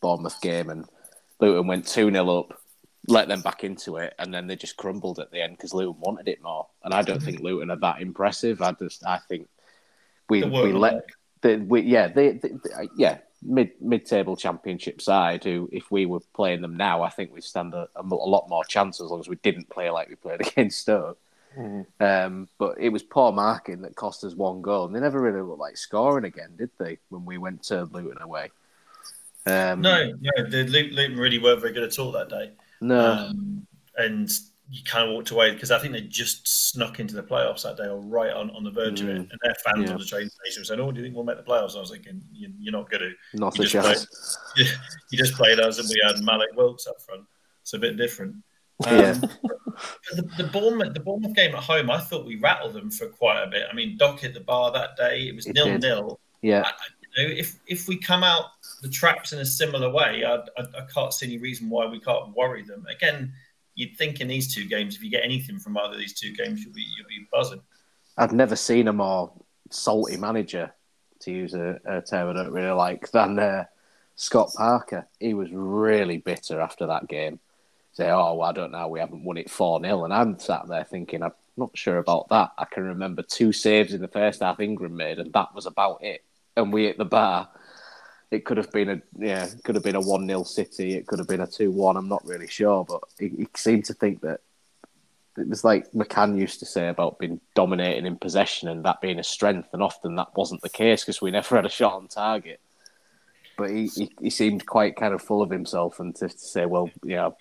[0.00, 0.84] Bournemouth game, and
[1.38, 2.58] Luton went 2 0 up,
[3.06, 6.00] let them back into it, and then they just crumbled at the end because Luton
[6.00, 6.66] wanted it more.
[6.82, 8.60] And I don't think Luton are that impressive.
[8.60, 9.48] I just, I think
[10.28, 11.04] we we let,
[11.42, 15.44] the, we, yeah, they, they, they- yeah, mid mid table championship side.
[15.44, 18.64] Who, if we were playing them now, I think we'd stand a, a, lot more
[18.64, 21.18] chance as long as we didn't play like we played against Stoke.
[22.00, 25.42] Um, but it was poor marking that cost us one goal, and they never really
[25.42, 26.98] looked like scoring again, did they?
[27.10, 28.50] When we went to Luton away.
[29.44, 32.52] Um, No, no, the Luton, Luton really weren't very good at all that day.
[32.80, 34.30] no, Um, and
[34.70, 37.76] you kind of walked away because I think they just snuck into the playoffs that
[37.76, 39.16] day or right on, on the verge of it.
[39.18, 39.30] Mm.
[39.30, 39.92] And their fans Yeah.
[39.94, 41.76] on the train station were saying, Oh, do you think we'll make the playoffs?
[41.76, 43.38] I was thinking, you, You're not going to.
[43.38, 44.38] not you a just chance.
[44.56, 44.64] you,
[45.10, 47.24] you just played us and we had Mallik Wilks up front.
[47.60, 48.36] It's a bit different.
[48.86, 49.14] Yeah.
[49.22, 49.30] Um,
[50.14, 53.42] the, the Bournemouth, the Bournemouth game at home, I thought we rattled them for quite
[53.42, 53.66] a bit.
[53.70, 55.28] I mean, Doc hit the bar that day.
[55.28, 55.82] It was It nil did.
[55.82, 56.20] nil.
[56.40, 56.68] Yeah,
[57.16, 58.46] You know, if if we come out
[58.82, 62.00] the traps in a similar way, I, I, I can't see any reason why we
[62.00, 62.84] can't worry them.
[62.90, 63.32] Again,
[63.74, 66.34] you'd think in these two games, if you get anything from either of these two
[66.34, 67.62] games, you'll be you'll be buzzing.
[68.16, 69.32] I've never seen a more
[69.70, 70.72] salty manager,
[71.22, 73.64] to use a, a term I don't really like, than uh,
[74.16, 75.06] Scott Parker.
[75.18, 77.40] He was really bitter after that game.
[77.92, 80.04] Say, oh, well, I don't know, we haven't won it 4 0.
[80.04, 82.52] And I'm sat there thinking, I'm not sure about that.
[82.56, 86.02] I can remember two saves in the first half Ingram made, and that was about
[86.02, 86.24] it.
[86.56, 87.48] And we at the bar,
[88.32, 90.94] it could have been a yeah, could have been a one 0 City.
[90.96, 91.98] It could have been a two one.
[91.98, 94.40] I'm not really sure, but he, he seemed to think that
[95.36, 99.18] it was like McCann used to say about being dominating in possession and that being
[99.18, 102.08] a strength, and often that wasn't the case because we never had a shot on
[102.08, 102.60] target.
[103.58, 106.64] But he, he, he seemed quite kind of full of himself and to, to say,
[106.64, 107.36] well, you know,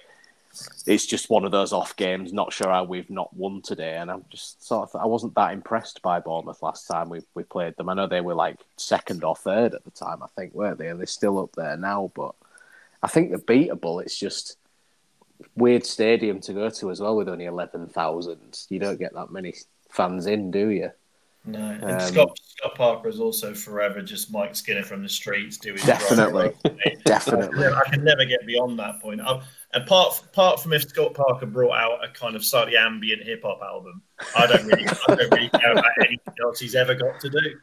[0.85, 2.33] it's just one of those off games.
[2.33, 5.53] Not sure how we've not won today, and I'm just sort of I wasn't that
[5.53, 7.89] impressed by Bournemouth last time we we played them.
[7.89, 10.87] I know they were like second or third at the time, I think, weren't they?
[10.87, 12.35] And they're still up there now, but
[13.01, 14.01] I think they're beatable.
[14.01, 14.57] It's just
[15.55, 18.65] weird stadium to go to as well with only eleven thousand.
[18.69, 19.55] You don't get that many
[19.89, 20.91] fans in, do you?
[21.43, 25.57] No, and Um, Scott Scott Parker is also forever just Mike Skinner from the streets
[25.57, 26.53] doing Definitely.
[26.63, 27.67] Definitely, Definitely.
[27.67, 29.21] I can never get beyond that point.
[29.21, 29.41] i
[29.73, 33.61] apart apart from if Scott Parker brought out a kind of slightly ambient hip hop
[33.61, 34.01] album,
[34.35, 37.55] I don't really I don't really care about anything else he's ever got to do.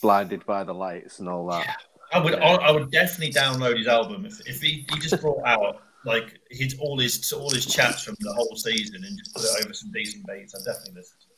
[0.00, 1.76] blinded by the lights and all that.
[2.12, 5.44] I would I, I would definitely download his album if, if he, he just brought
[5.46, 9.44] out like his all his all his chats from the whole season and just put
[9.44, 10.54] it over some decent beats.
[10.54, 11.32] I'd definitely listen to it.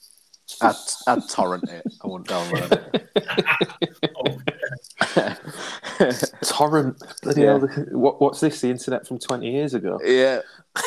[0.60, 1.84] I'd, I'd torrent it.
[2.02, 3.00] I won't download
[4.16, 4.38] Oh,
[6.00, 6.33] it.
[6.44, 6.96] Torrent.
[7.22, 7.59] Bloody Yeah.
[7.92, 8.61] what, what's this?
[8.61, 9.98] The internet from 20 years ago?
[10.04, 10.40] yeah,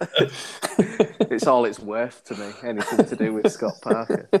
[0.00, 2.50] it's all it's worth to me.
[2.62, 4.28] Anything to do with Scott Parker.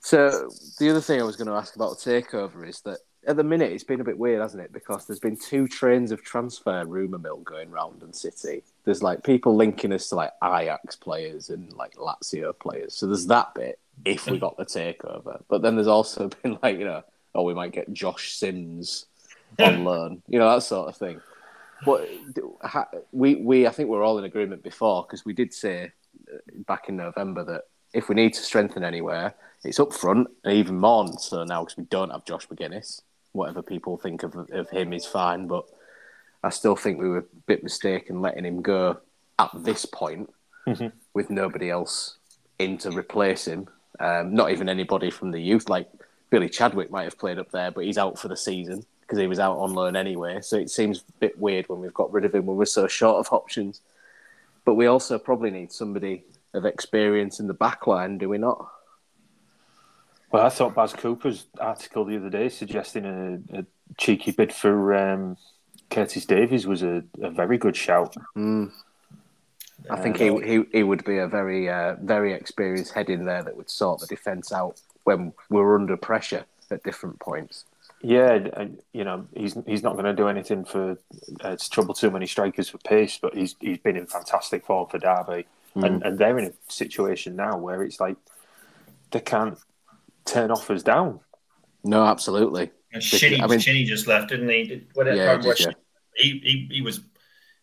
[0.00, 3.36] So the other thing I was going to ask about the takeover is that at
[3.36, 4.72] the minute it's been a bit weird, hasn't it?
[4.72, 8.62] Because there's been two trains of transfer rumor mill going round in City.
[8.84, 12.94] There's like people linking us to like Ajax players and like Lazio players.
[12.94, 15.42] So there's that bit if we got the takeover.
[15.48, 17.02] But then there's also been like you know,
[17.34, 19.06] oh we might get Josh Sims
[19.58, 21.20] on loan, you know that sort of thing.
[21.84, 22.08] But
[23.12, 25.92] we we I think we're all in agreement before because we did say
[26.32, 29.34] uh, back in November that if we need to strengthen anywhere,
[29.64, 33.02] it's up front and even more so now because we don't have Josh Magennis.
[33.34, 35.64] Whatever people think of of him is fine, but
[36.42, 38.98] I still think we were a bit mistaken letting him go
[39.38, 40.32] at this point
[41.12, 42.16] with nobody else
[42.58, 43.68] in to replace him.
[44.00, 45.68] Um, not even anybody from the youth.
[45.68, 45.88] Like
[46.30, 49.26] Billy Chadwick might have played up there, but he's out for the season because he
[49.26, 50.40] was out on loan anyway.
[50.40, 52.86] So it seems a bit weird when we've got rid of him when we're so
[52.86, 53.80] short of options.
[54.64, 58.70] But we also probably need somebody of experience in the back line, do we not?
[60.34, 63.64] Well, I thought Baz Cooper's article the other day suggesting a, a
[63.96, 65.36] cheeky bid for um,
[65.90, 68.16] Curtis Davies was a, a very good shout.
[68.36, 73.44] I think he, he he would be a very uh, very experienced head in there
[73.44, 77.64] that would sort the defence out when we're under pressure at different points.
[78.02, 80.98] Yeah, you know he's he's not going to do anything for
[81.42, 84.88] uh, to trouble too many strikers for pace, but he's he's been in fantastic form
[84.88, 88.16] for Derby, and and they're in a situation now where it's like
[89.12, 89.56] they can't
[90.24, 91.20] turn offers down.
[91.82, 92.70] No, absolutely.
[92.92, 94.64] And Shinnie, I mean- Shinnie just left, didn't he?
[94.64, 95.66] Did, what, Yeah, did, yeah.
[96.16, 97.00] he, he, he was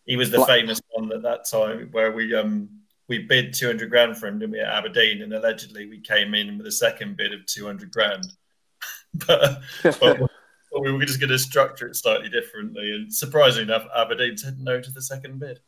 [0.04, 2.68] he was the Black- famous one at that time where we um
[3.08, 6.34] we bid two hundred grand for him, didn't we, at Aberdeen, and allegedly we came
[6.34, 8.24] in with a second bid of two hundred grand,
[9.26, 13.86] but, but, but we were just going to structure it slightly differently, and surprisingly enough,
[13.96, 15.60] Aberdeen said no to the second bid.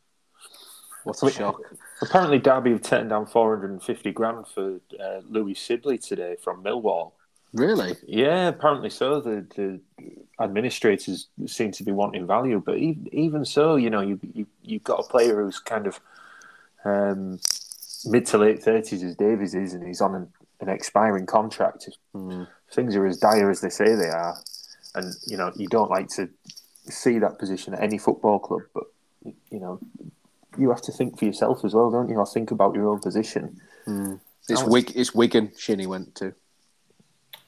[1.05, 1.61] What a shock.
[2.01, 7.11] Apparently, Derby have turned down 450 grand for uh, Louie Sibley today from Millwall.
[7.53, 7.95] Really?
[8.07, 9.21] Yeah, apparently so.
[9.21, 9.79] The, the
[10.43, 14.83] administrators seem to be wanting value, but even, even so, you know, you, you you've
[14.83, 15.99] got a player who's kind of
[16.83, 17.39] um,
[18.05, 20.27] mid to late thirties as Davies is, and he's on an,
[20.59, 21.87] an expiring contract.
[21.87, 24.35] If Things are as dire as they say they are,
[24.95, 26.29] and you know, you don't like to
[26.89, 28.85] see that position at any football club, but
[29.23, 29.79] you know,
[30.57, 32.17] you have to think for yourself as well, don't you?
[32.17, 33.59] Or think about your own position.
[33.85, 34.15] Hmm.
[34.47, 34.91] It's Wig.
[34.95, 35.51] It's Wigan.
[35.57, 36.33] Shinnie went to.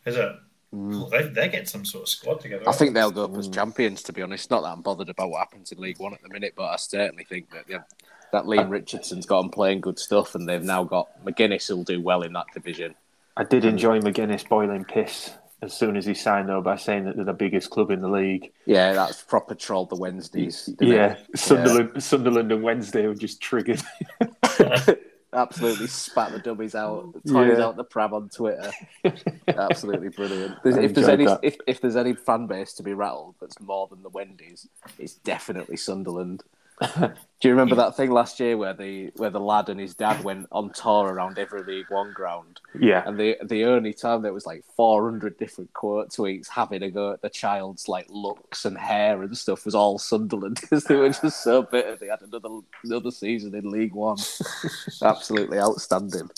[0.06, 0.36] Is it?
[0.72, 0.92] Hmm.
[0.92, 2.68] Well, they they get some sort of squad together.
[2.68, 3.54] I think they'll go up as hmm.
[3.54, 4.04] champions.
[4.04, 6.30] To be honest, not that I'm bothered about what happens in League One at the
[6.30, 7.84] minute, but I certainly think that yeah,
[8.32, 12.02] that Leam Richardson's got them playing good stuff, and they've now got Magennis who'll do
[12.02, 12.96] well in that division.
[13.36, 17.16] I did enjoy Magennis boiling piss as soon as he signed, though, by saying that
[17.16, 18.52] they're the biggest club in the league.
[18.66, 20.70] Yeah, that's proper trolled the Wednesdays.
[20.80, 21.38] Yeah, it?
[21.40, 23.82] Sunderland, Sunderland and Wednesday were just triggered.
[25.34, 27.66] absolutely spat the dummies out, toys Yeah.
[27.66, 28.72] out the pram on Twitter.
[29.48, 30.56] absolutely brilliant.
[30.64, 31.40] I if there's any that.
[31.44, 34.68] if, if there's any fan base to be rattled that's more than the Wendy's,
[35.00, 36.44] it's definitely Sunderland.
[37.40, 40.24] Do you remember that thing last year where the where the lad and his dad
[40.24, 44.34] went on tour around every League One ground, yeah, and the the only time there
[44.34, 48.78] was like 400 different quote tweets having a go at the child's like looks and
[48.78, 52.50] hair and stuff was all Sunderland because they were just so bitter they had another
[52.84, 54.18] another season in League One.
[55.04, 56.30] Absolutely outstanding.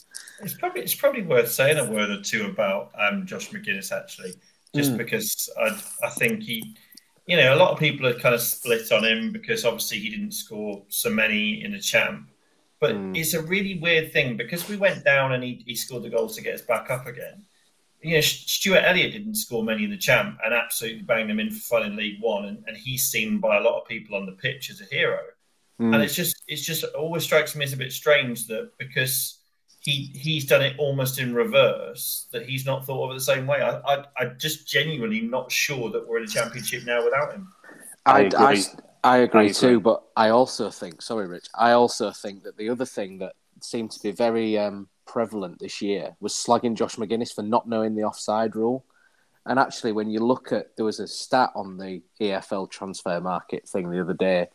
[0.41, 4.33] It's probably it's probably worth saying a word or two about um, Josh Magennis actually,
[4.75, 6.75] just because I I think he,
[7.29, 10.09] you know, a lot of people are kind of split on him because obviously he
[10.09, 12.27] didn't score so many in the champ,
[12.79, 13.15] but hmm.
[13.15, 16.35] it's a really weird thing because we went down and he, he scored the goals
[16.35, 17.45] to get us back up again.
[18.01, 21.51] You know, Stuart Elliott didn't score many in the champ and absolutely banged them in
[21.51, 24.25] for fun in League One, and, and he's seen by a lot of people on
[24.25, 25.19] the pitch as a hero.
[25.77, 25.93] Hmm.
[25.93, 29.38] And it's just it's just it always strikes me as a bit strange that because
[29.81, 33.47] he he's done it almost in reverse that he's not thought of it the same
[33.47, 33.61] way.
[33.61, 37.47] I I I'm just genuinely not sure that we're in a championship now without him.
[38.05, 38.37] I I, agree.
[38.39, 38.63] I,
[39.03, 39.53] I agree I agree.
[39.53, 43.33] too, but I also think, sorry, Rich, I also think that the other thing that
[43.61, 47.95] seemed to be very um, prevalent this year was slugging Josh Magennis for not knowing
[47.95, 48.85] the offside rule.
[49.45, 53.67] And actually, when you look at, there was a stat on the EFL transfer market
[53.67, 54.47] thing the other day,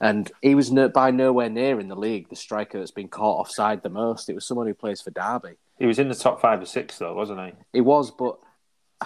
[0.00, 3.40] And he was no, by nowhere near in the league the striker that's been caught
[3.40, 4.28] offside the most.
[4.28, 5.54] It was someone who plays for Derby.
[5.78, 7.52] He was in the top five or six, though, wasn't he?
[7.72, 8.38] He was, but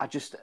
[0.00, 0.34] I just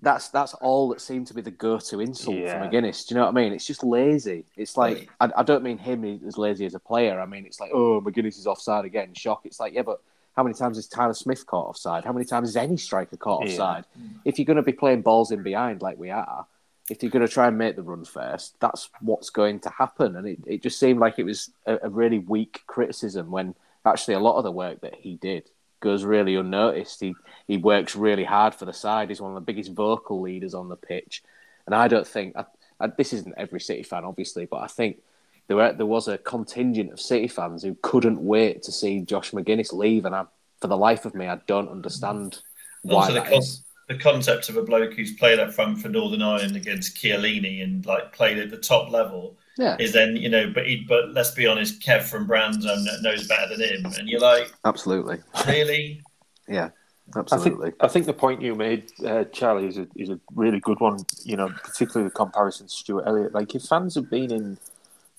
[0.00, 2.52] that's that's all that seemed to be the go-to insult Yeah.
[2.58, 3.06] for Magennis.
[3.06, 3.52] Do you know what I mean?
[3.52, 4.44] It's just lazy.
[4.56, 7.20] It's like I, I don't mean him as lazy as a player.
[7.20, 9.14] I mean it's like oh Magennis is offside again.
[9.14, 9.42] Shock.
[9.46, 10.00] It's like yeah, but
[10.36, 12.04] how many times is Tyler Smith caught offside?
[12.04, 13.52] How many times is any striker caught Yeah.
[13.52, 13.84] offside?
[14.24, 16.44] If you're going to be playing balls in behind like we are,
[16.90, 20.16] if you're going to try and make the run first, that's what's going to happen.
[20.16, 23.54] And it, it just seemed like it was a, a really weak criticism when
[23.86, 27.00] actually a lot of the work that he did goes really unnoticed.
[27.00, 27.14] He
[27.46, 29.08] he works really hard for the side.
[29.08, 31.22] He's one of the biggest vocal leaders on the pitch,
[31.66, 32.44] and I don't think I,
[32.80, 34.98] I, this isn't every City fan, obviously, but I think
[35.46, 39.32] there were, there was a contingent of City fans who couldn't wait to see Josh
[39.32, 40.24] Magennis leave, and I,
[40.60, 42.40] for the life of me, I don't understand
[42.82, 43.63] why Also, the, that con- is.
[43.86, 47.84] The concept of a bloke who's played up front for Northern Ireland against Chiellini and
[47.84, 51.32] like played at the top level Yeah, is then you know, but he, but let's
[51.32, 55.18] be honest, Kev from Bransholme knows better than him, and you're like, absolutely.
[55.46, 56.02] really?
[56.46, 56.68] Yeah,
[57.14, 57.70] I absolutely.
[57.70, 60.80] think I think the point you made, uh, Charlie, is a is a really good
[60.80, 60.98] one.
[61.24, 63.32] You know, particularly the comparison to Stuart Elliott.
[63.34, 64.58] Like, if fans have been in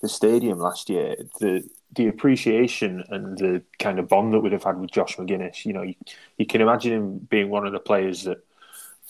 [0.02, 4.64] the stadium last year, the the appreciation and the kind of bond that we'd have
[4.64, 5.64] had with Josh Magennis.
[5.64, 5.94] You know, you,
[6.38, 8.38] you can imagine him being one of the players that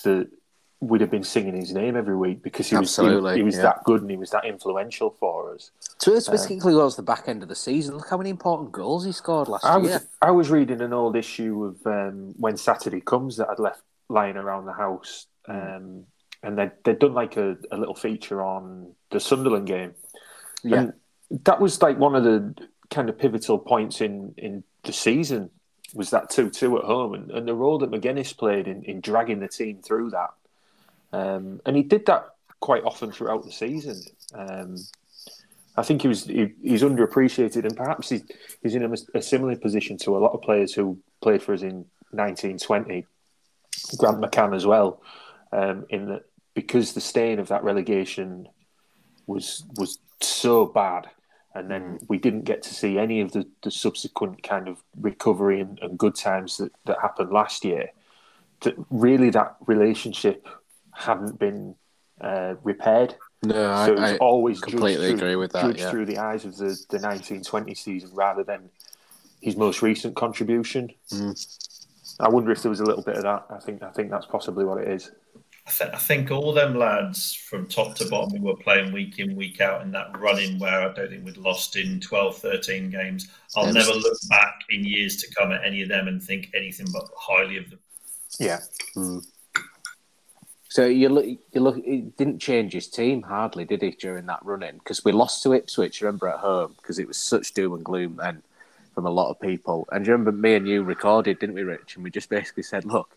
[0.05, 0.29] that
[0.81, 3.63] we'd have been singing his name every week because he was he- he, was yeah.
[3.63, 5.71] that good and he was that influential for us.
[5.99, 7.97] So it's particularly towards the back end of the season.
[7.97, 10.03] Look how many important goals he scored last I was year.
[10.21, 14.37] I was reading an old issue of um, when Saturday comes that I'd left lying
[14.37, 16.05] around the house, um,
[16.43, 19.95] and they'd, they'd done like a, a little feature on the Sunderland game.
[20.63, 20.79] Yeah.
[20.79, 20.93] And
[21.45, 22.55] that was like one of the
[22.91, 25.51] kind of pivotal points in, in the season
[25.95, 29.01] was that 2 2 at home and, and the role that Magennis played in, in
[29.01, 30.31] dragging the team through that.
[31.13, 34.03] Um, and he did that quite often throughout the season.
[34.35, 34.77] Um,
[35.77, 38.23] I think he was he, he's underappreciated, and perhaps he's,
[38.63, 41.63] he's in a, a similar position to a lot of players who played for us
[41.63, 43.07] in 1920.
[43.99, 45.03] Grant McCann as well,
[45.53, 46.25] um, in that
[46.55, 48.49] because the stain of that relegation
[49.27, 51.09] was was so bad,
[51.57, 55.59] and then we didn't get to see any of the, the subsequent kind of recovery
[55.61, 57.91] and, and good times that, that happened last year.
[58.61, 60.47] That really that relationship
[60.93, 61.75] hadn't been
[62.21, 63.15] uh, repaired.
[63.43, 65.91] No, So I, I always completely through, agree with that, Judged yeah.
[65.91, 68.69] through the eyes of the, the 1920 season rather than
[69.41, 70.93] his most recent contribution.
[71.11, 71.79] Mm.
[72.21, 73.47] I wonder if there was a little bit of that.
[73.51, 75.11] I think I think that's possibly what it is.
[75.67, 79.19] I, th- I think all them lads from top to bottom who were playing week
[79.19, 82.91] in, week out in that running where I don't think we'd lost in 12, 13
[82.91, 83.29] games.
[83.57, 86.87] I'll never look back in years to come at any of them and think anything
[86.93, 87.81] but highly of them.
[88.39, 88.61] Yeah,
[88.95, 89.27] mm.
[90.69, 91.79] So you look, you look.
[91.79, 94.77] It didn't change his team hardly, did he, during that run in?
[94.77, 96.03] Because we lost to Ipswich.
[96.03, 98.43] Remember at home because it was such doom and gloom then
[98.95, 99.89] from a lot of people.
[99.91, 101.95] And you remember me and you recorded, didn't we, Rich?
[101.95, 103.17] And we just basically said, look,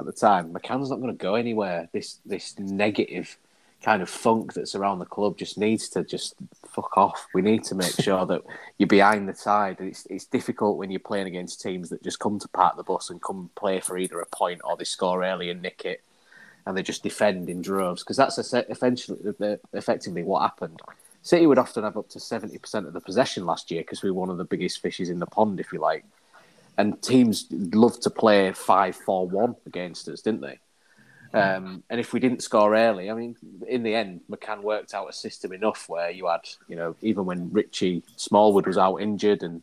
[0.00, 1.88] at the time, McCann's not going to go anywhere.
[1.92, 3.36] This this negative
[3.82, 6.34] kind of funk that's around the club just needs to just
[6.66, 7.26] fuck off.
[7.32, 8.42] We need to make sure that
[8.78, 9.76] you're behind the tide.
[9.80, 13.10] It's it's difficult when you're playing against teams that just come to park the bus
[13.10, 16.02] and come play for either a point or they score early and nick it
[16.66, 19.18] and they just defend in droves because that's es- eventually
[19.72, 20.80] effectively what happened.
[21.22, 24.10] City would often have up to seventy percent of the possession last year because we
[24.10, 26.04] were one of the biggest fishes in the pond, if you like.
[26.78, 30.58] And teams loved to play five-four-one against us, didn't they?
[31.32, 33.36] Um, and if we didn't score early, I mean,
[33.68, 37.24] in the end, McCann worked out a system enough where you had, you know, even
[37.24, 39.62] when Richie Smallwood was out injured and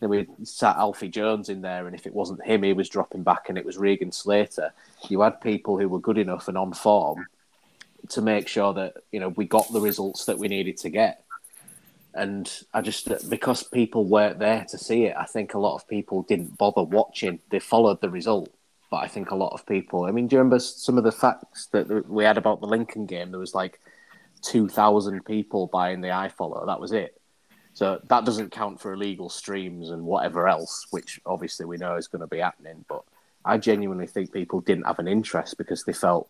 [0.00, 3.24] then we sat Alfie Jones in there, and if it wasn't him, he was dropping
[3.24, 4.72] back, and it was Regan Slater.
[5.08, 7.26] You had people who were good enough and on form
[8.10, 11.24] to make sure that you know we got the results that we needed to get.
[12.14, 15.86] And I just because people weren't there to see it, I think a lot of
[15.86, 17.40] people didn't bother watching.
[17.50, 18.52] They followed the result,
[18.90, 20.04] but I think a lot of people.
[20.04, 23.06] I mean, do you remember some of the facts that we had about the Lincoln
[23.06, 23.30] game?
[23.30, 23.78] There was like
[24.42, 26.66] two thousand people buying the iFollow.
[26.66, 27.20] That was it.
[27.74, 32.08] So that doesn't count for illegal streams and whatever else, which obviously we know is
[32.08, 32.84] going to be happening.
[32.88, 33.04] But
[33.44, 36.28] I genuinely think people didn't have an interest because they felt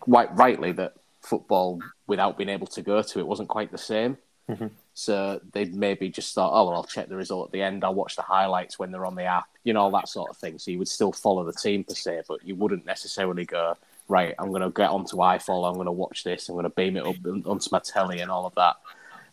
[0.00, 4.16] quite rightly that football, without being able to go to it, wasn't quite the same.
[4.50, 4.66] Mm-hmm.
[4.94, 7.84] So they maybe just thought, oh, well, I'll check the result at the end.
[7.84, 10.36] I'll watch the highlights when they're on the app, you know, all that sort of
[10.36, 10.58] thing.
[10.58, 13.76] So you would still follow the team per se, but you wouldn't necessarily go,
[14.08, 16.70] right, I'm going to get onto iFollow, I'm going to watch this, I'm going to
[16.70, 17.16] beam it up
[17.46, 18.76] onto my telly and all of that.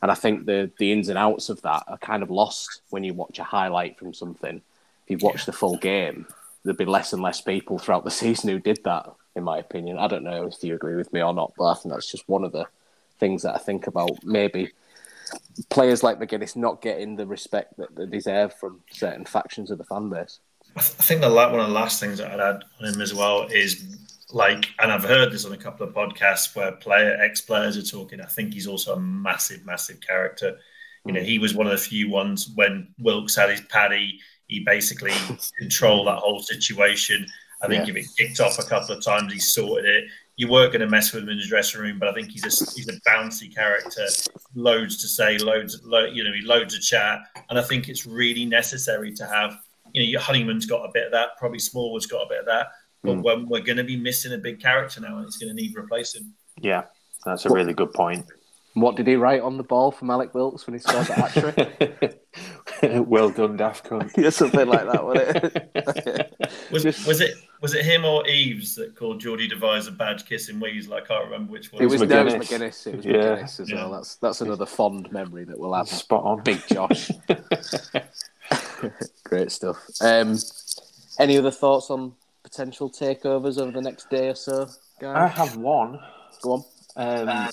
[0.01, 3.05] And I think the the ins and outs of that are kind of lost when
[3.05, 4.57] you watch a highlight from something.
[4.57, 6.27] If you've watched the full game,
[6.63, 9.99] there'd be less and less people throughout the season who did that, in my opinion.
[9.99, 12.27] I don't know if you agree with me or not, but I think that's just
[12.27, 12.65] one of the
[13.17, 14.25] things that I think about.
[14.25, 14.73] Maybe
[15.69, 19.83] players like Magennis not getting the respect that they deserve from certain factions of the
[19.83, 20.39] fan base.
[20.75, 22.93] I th- I think the la- one of the last things that I'd add on
[22.93, 23.97] him as well is
[24.31, 27.83] like, and I've heard this on a couple of podcasts where player ex players are
[27.83, 28.19] talking.
[28.21, 30.57] I think he's also a massive, massive character.
[31.05, 34.19] You know, he was one of the few ones when Wilks had his paddy.
[34.47, 35.11] He basically
[35.59, 37.27] controlled that whole situation.
[37.61, 37.93] I think Yeah.
[37.93, 40.05] if it kicked off a couple of times, he sorted it.
[40.35, 42.43] You weren't going to mess with him in the dressing room, but I think he's
[42.43, 44.05] a he's a bouncy character,
[44.55, 47.19] loads to say, loads, lo, you know, he loads of chat,
[47.49, 49.57] and I think it's really necessary to have.
[49.93, 51.37] You know, your Honeyman's got a bit of that.
[51.37, 52.69] Probably Smallwood's got a bit of that.
[53.03, 53.21] But hmm.
[53.21, 55.75] when we're going to be missing a big character now, and it's going to need
[55.75, 56.33] replacing.
[56.59, 56.85] Yeah,
[57.25, 58.25] that's a really good point.
[58.73, 61.31] What did he write on the ball from Mallik Wilks when he scored the hat
[61.33, 62.19] trick?
[63.07, 64.11] well done, Daft Cunt.
[64.17, 66.35] yeah, something like that, wasn't it?
[66.71, 70.49] Was, was it was it him or Eaves that called Geordie Devise a bad kiss
[70.49, 70.95] in kissing Weasel?
[70.95, 71.83] I can't remember which one.
[71.83, 72.59] It was no, it was Magennis.
[72.59, 72.87] Magennis.
[72.87, 73.13] It was Yeah.
[73.13, 73.75] Magennis as Yeah.
[73.75, 73.91] well.
[73.91, 75.87] That's that's another fond memory that we'll have.
[75.87, 76.43] Spot on.
[76.43, 77.11] Big Josh.
[79.23, 79.77] Great stuff.
[80.01, 80.37] Um,
[81.19, 82.13] any other thoughts on
[82.43, 84.67] potential takeovers over the next day or so,
[84.99, 85.15] guys?
[85.15, 85.99] I have one.
[86.41, 86.63] Go on.
[86.95, 87.49] Um,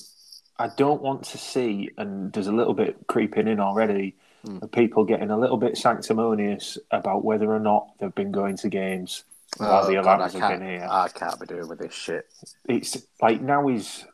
[0.58, 4.14] I don't want to see, and there's a little bit creeping in already,
[4.46, 4.58] Hmm.
[4.62, 8.68] of people getting a little bit sanctimonious about whether or not they've been going to
[8.70, 9.24] games
[9.58, 10.88] while the Oh, God, I alarms have been here.
[10.90, 12.26] I can't be doing with this shit.
[12.66, 14.04] It's like now is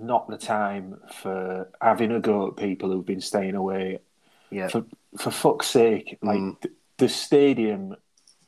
[0.00, 3.98] not the time for having a go at people who've been staying away.
[4.50, 4.84] Yeah, For
[5.18, 6.60] for fuck's sake, like Mm.
[6.60, 7.96] th- the stadium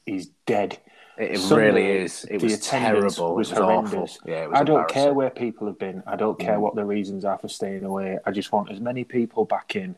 [0.07, 0.79] is dead.
[1.18, 2.24] it, Sunday, really is.
[2.31, 3.35] It the was attendance terrible.
[3.37, 3.83] was it was awful.
[3.83, 4.18] horrendous.
[4.24, 6.03] Yeah, was I don't care where people have been.
[6.07, 8.18] I don't care what the reasons are for staying away.
[8.24, 9.97] I just want as many people back in.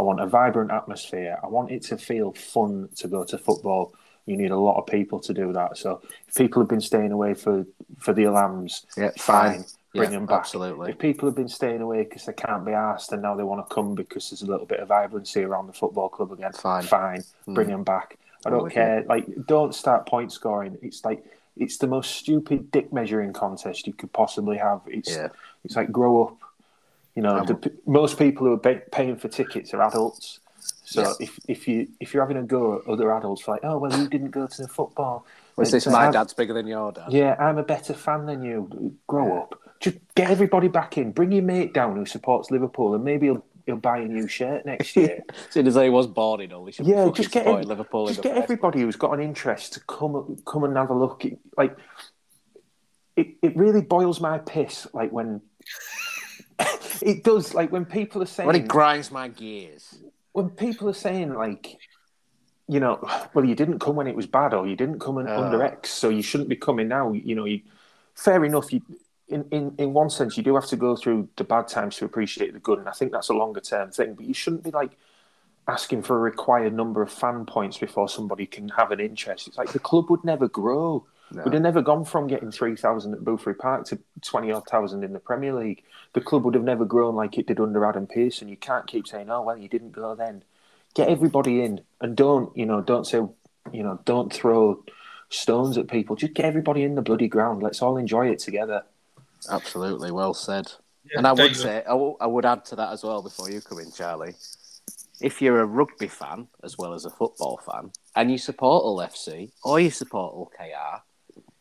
[0.00, 1.36] I want a vibrant atmosphere.
[1.42, 3.92] I want it to feel fun to go to football.
[4.24, 5.76] You need a lot of people to do that.
[5.76, 7.66] So if people have been staying away for
[7.98, 9.64] for the alarms, Yeah, fine, fine.
[9.94, 10.38] bring Yeah, them back.
[10.40, 10.92] absolutely.
[10.92, 13.66] If people have been staying away because they can't be asked and now they want
[13.68, 16.84] to come because there's a little bit of vibrancy around the football club again, Fine.
[16.84, 17.52] fine, hmm.
[17.54, 18.16] bring them back.
[18.46, 19.04] I don't care.
[19.06, 20.78] Like, don't start point scoring.
[20.80, 21.22] It's like
[21.58, 24.80] it's the most stupid dick measuring contest you could possibly have.
[24.86, 25.28] It's Yeah.
[25.64, 26.36] it's like grow up.
[27.14, 30.40] You know, the, most people who are pay, paying for tickets are adults.
[30.84, 31.12] So Yeah.
[31.20, 34.08] if if you if you're having a go at other adults, like, oh well, you
[34.08, 35.26] didn't go to the football.
[35.56, 37.12] Was this my I'm- dad's bigger than your dad?
[37.12, 38.94] Yeah, I'm a better fan than you.
[39.06, 39.60] Grow up.
[39.80, 41.12] Just get everybody back in.
[41.12, 44.64] Bring your mate down who supports Liverpool, and maybe he'll he'll buy a new shirt
[44.66, 45.22] next year.
[45.50, 48.08] Seeing as though he was born in all, he should yeah, just get Liverpool.
[48.08, 51.24] just get everybody who's got an interest to come come and have a look.
[51.56, 51.76] Like
[53.16, 54.86] it, it really boils my piss.
[54.92, 55.40] Like when
[57.02, 57.54] it does.
[57.54, 59.98] Like when people are saying When it grinds my gears.
[60.32, 61.76] when people are saying like
[62.68, 63.00] you know
[63.34, 65.42] well you didn't come when it was bad or you didn't come in, Oh.
[65.42, 65.68] under uh.
[65.70, 67.60] x so you shouldn't be coming now you know you
[68.14, 68.80] fair enough you
[69.28, 72.04] in, in in one sense you do have to go through the bad times to
[72.04, 74.70] appreciate the good and i think that's a longer term thing but you shouldn't be
[74.70, 74.92] like
[75.66, 79.58] asking for a required number of fan points before somebody can have an interest it's
[79.58, 83.56] like the club would never grow We'd have never gone from getting 3,000 at Boothferry
[83.56, 85.84] Park to 20 odd thousand in the Premier League.
[86.12, 88.48] The club would have never grown like it did under Adam Pearson.
[88.48, 90.42] You can't keep saying, oh, well, you didn't go then.
[90.94, 93.18] Get everybody in and don't, you know, don't say,
[93.72, 94.82] you know, don't throw
[95.28, 96.16] stones at people.
[96.16, 97.62] Just get everybody in the bloody ground.
[97.62, 98.82] Let's all enjoy it together.
[99.48, 100.72] Absolutely, well said.
[101.04, 103.50] Yeah, and I would say, I w- I would add to that as well before
[103.50, 104.34] you come in, Charlie.
[105.20, 108.98] If you're a rugby fan as well as a football fan, and you support Hull
[108.98, 111.02] FC or you support Hull KR,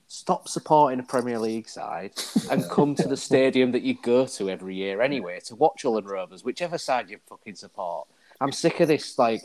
[0.10, 2.12] stop supporting a Premier League side
[2.50, 6.00] and come to the stadium that you go to every year anyway to watch Hull
[6.00, 8.08] and Rovers, whichever side you fucking support.
[8.42, 9.44] I'm sick of this like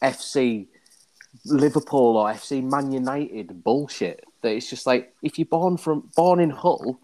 [0.00, 0.68] FC
[1.44, 4.24] Liverpool or FC Man United bullshit.
[4.42, 7.00] That it's just like if you're born from born in Hull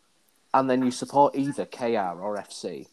[0.54, 2.86] and then you support either KR or FC,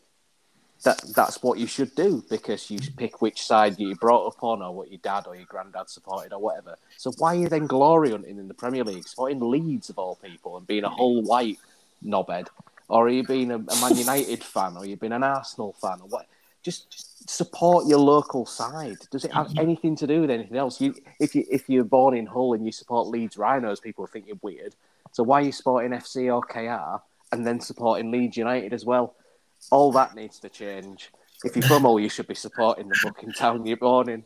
[0.84, 4.62] that that's what you should do because you pick which side you brought up on
[4.62, 6.76] or what your dad or your granddad supported or whatever.
[6.98, 10.16] So why are you then glory hunting in the Premier League, supporting Leeds of all
[10.16, 11.58] people and being a whole white
[12.06, 12.48] knobhead?
[12.90, 16.08] Or are you being a, Man United fan or you've been an Arsenal fan or
[16.08, 16.28] what?
[16.64, 18.98] Just, just support your local side.
[19.12, 20.80] Does it have anything to do with anything else?
[20.80, 24.28] You, if you if you're born in Hull and you support Leeds Rhinos, people think
[24.28, 24.76] you're weird.
[25.12, 27.02] So why are you supporting FC or KR
[27.32, 29.16] and then supporting Leeds United as well?
[29.72, 31.12] All that needs to change.
[31.44, 34.24] If you're from Hull, you should be supporting the fucking town you're born in.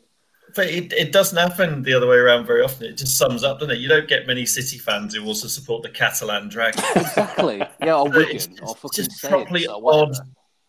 [0.55, 2.87] But it, it doesn't happen the other way around very often.
[2.87, 3.79] It just sums up, doesn't it?
[3.79, 6.83] You don't get many City fans who also support the Catalan Dragon.
[6.95, 7.63] Exactly.
[7.81, 10.15] Yeah, or It's Wigan, or just, fucking just properly or odd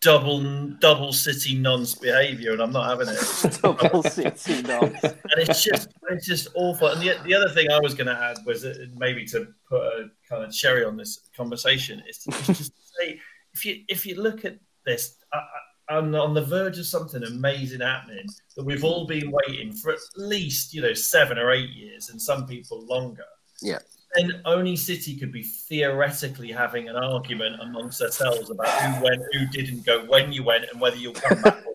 [0.03, 0.41] double
[0.79, 3.59] double City nonce behaviour, and I'm not having it.
[3.61, 5.01] Double City nonce.
[5.03, 6.87] and it's just it's just awful.
[6.89, 9.81] And the, the other thing I was going to add was that maybe to put
[9.81, 13.19] a kind of cherry on this conversation is to, just to say
[13.53, 17.21] if you if you look at this, I, I- on, on the verge of something
[17.23, 18.25] amazing happening
[18.55, 22.21] that we've all been waiting for at least you know seven or eight years, and
[22.21, 23.25] some people longer.
[23.61, 23.79] Yeah.
[24.15, 29.45] Then only City could be theoretically having an argument amongst ourselves about who went, who
[29.47, 31.63] didn't go, when you went, and whether you'll come back.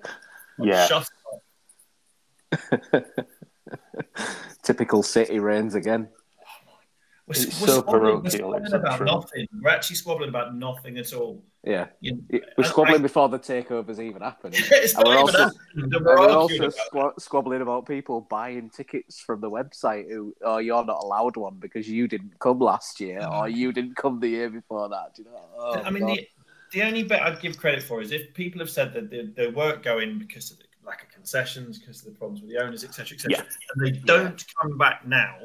[0.61, 0.87] Yeah.
[0.87, 1.09] Shut
[2.93, 3.05] up.
[4.63, 6.09] Typical City reigns again.
[7.29, 9.07] We're, It's we're so squabbling, we're squabbling about untrue.
[9.07, 9.49] nothing.
[9.61, 11.45] We're actually squabbling about nothing at all.
[11.63, 11.89] Yeah.
[12.01, 12.23] You-
[12.57, 14.55] We're squabbling I- before the takeovers even happened.
[14.59, 19.21] it's And not we're even also- And we're we're also squabbling about people buying tickets
[19.21, 23.19] from the website who, oh, you're not allowed one because you didn't come last year
[23.19, 23.55] or mm.
[23.55, 25.15] you didn't come the year before that.
[25.15, 25.43] Do you know?
[25.59, 26.17] Oh, I mean, God.
[26.17, 26.29] the,
[26.73, 29.49] the only bit I'd give credit for is if people have said that they, they
[29.49, 32.85] weren't going because of the lack of concessions, because of the problems with the owners,
[32.85, 33.43] etc., etc., Yeah.
[33.75, 35.37] and they don't come back now,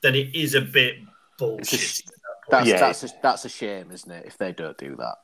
[0.00, 0.96] then it is a bit
[1.38, 1.74] bullshit.
[1.80, 2.50] It's at that point.
[2.50, 2.80] That's Yeah.
[2.80, 4.26] that's a, that's a shame, isn't it?
[4.26, 5.16] If they don't do that,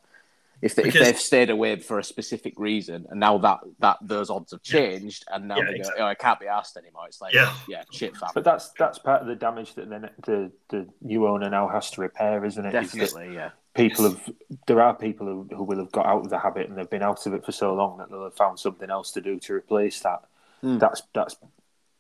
[0.63, 3.99] if they, if Because- they've stayed away for a specific reason, and now that that
[4.03, 4.73] those odds have Yeah.
[4.73, 6.03] changed, and now Yeah, they go, exactly.
[6.03, 7.07] oh, I can't be asked anymore.
[7.07, 7.53] It's like, Yeah.
[7.69, 8.31] yeah, shit, fam.
[8.35, 11.91] But that's that's part of the damage that the the, the new owner now has
[11.93, 12.73] to repair, isn't it?
[12.73, 13.51] that Definitely, yeah.
[13.75, 14.31] people have
[14.67, 17.03] there are people who, who will have got out of the habit and they've been
[17.03, 19.53] out of it for so long that they'll have found something else to do to
[19.55, 20.23] replace that.
[20.63, 20.79] Mm.
[20.79, 21.37] That's that's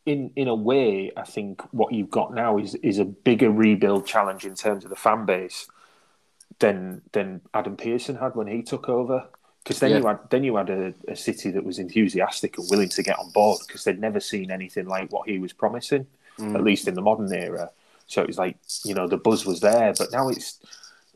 [0.06, 4.06] in in a way, I think what you've got now is is a bigger rebuild
[4.06, 5.66] challenge in terms of the fan base
[6.58, 9.26] than than Adam Pearson had when he took over.
[9.62, 9.98] Because then Yeah.
[9.98, 13.18] you had then you had a, a city that was enthusiastic and willing to get
[13.18, 16.06] on board because they'd never seen anything like what he was promising,
[16.38, 16.54] Mm.
[16.56, 17.70] at least in the modern era.
[18.06, 20.60] So it was like you know the buzz was there, but now it's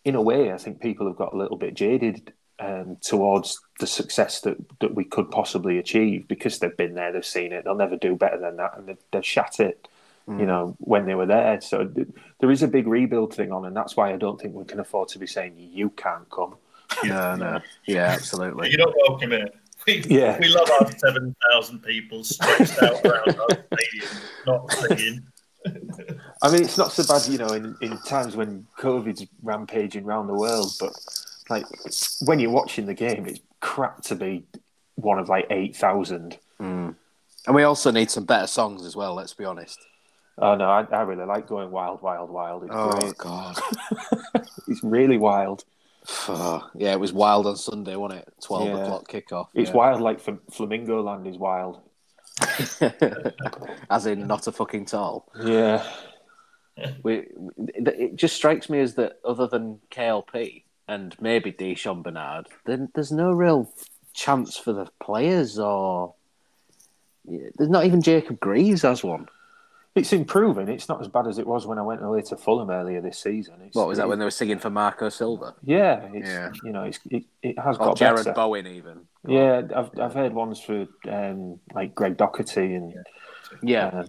[0.04, 3.86] in a way I think people have got a little bit jaded um, towards the
[3.86, 7.74] success that, that we could possibly achieve because they've been there, they've seen it, they'll
[7.74, 9.88] never do better than that, and they've, they've shat it.
[10.30, 12.06] You know when they were there, so th-
[12.38, 14.78] there is a big rebuild thing on, and that's why I don't think we can
[14.78, 16.56] afford to be saying you can't come.
[17.02, 18.68] No, no, yeah, absolutely.
[18.70, 19.48] You're not welcome here.
[19.86, 20.38] We, Yeah.
[20.38, 24.10] we love our 7,000 people stretched out around our stadium,
[24.46, 25.26] not singing.
[26.42, 30.26] I mean, it's not so bad, you know, in, in times when COVID's rampaging around
[30.26, 30.92] the world, but
[31.50, 31.64] like
[32.20, 34.44] when you're watching the game, it's crap to be
[34.96, 36.38] one of like 8,000.
[36.60, 36.94] Mm.
[37.46, 39.14] And we also need some better songs as well.
[39.14, 39.78] Let's be honest.
[40.40, 42.64] Oh, no, I, I really like going wild, wild, wild.
[42.64, 43.16] It's Oh great.
[43.18, 43.58] God.
[44.68, 45.64] It's really wild.
[46.28, 48.34] Oh, yeah, it was wild on Sunday, wasn't it?
[48.42, 48.82] Twelve Yeah.
[48.82, 49.48] o'clock kickoff.
[49.54, 49.76] It's yeah.
[49.76, 51.80] wild like Fl- Flamingo Land is wild.
[53.90, 55.30] as in not a fucking tall.
[55.42, 55.84] Yeah.
[57.02, 57.26] We,
[57.56, 63.12] it just strikes me as that other than KLP and maybe Di'Shon Bernard, then there's
[63.12, 63.70] no real
[64.14, 66.14] chance for the players or
[67.24, 69.28] there's not even Jacob Greaves as one.
[69.94, 70.68] It's improving.
[70.68, 73.18] It's not as bad as it was when I went away to Fulham earlier this
[73.18, 73.54] season.
[73.66, 76.50] It's, What was that when they were singing for Marco Silva Yeah, it's, Yeah.
[76.62, 78.32] you know, it's, it, it has or got Jarrod better.
[78.32, 79.00] Bowen even?
[79.26, 82.94] Yeah, I've I've heard ones for um, like Greg Docherty and
[83.62, 84.06] Yeah, uh,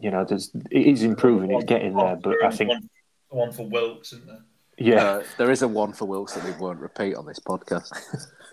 [0.00, 1.52] you know, there's it is improving.
[1.52, 2.88] It's getting there, but I think One,
[3.28, 4.42] one for Wilks, isn't there?
[4.78, 7.90] Yeah, Uh, there is a one for Wilson we won't repeat on this podcast.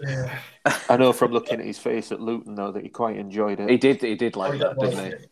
[0.01, 0.39] Yeah.
[0.89, 3.69] I know from looking at his face at Luton though that he quite enjoyed it.
[3.69, 5.11] he did, he did like Oh, that, didn't he?
[5.11, 5.31] it.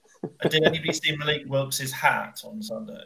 [0.49, 3.03] Did anybody see Mallik Wilks' hat on Sunday?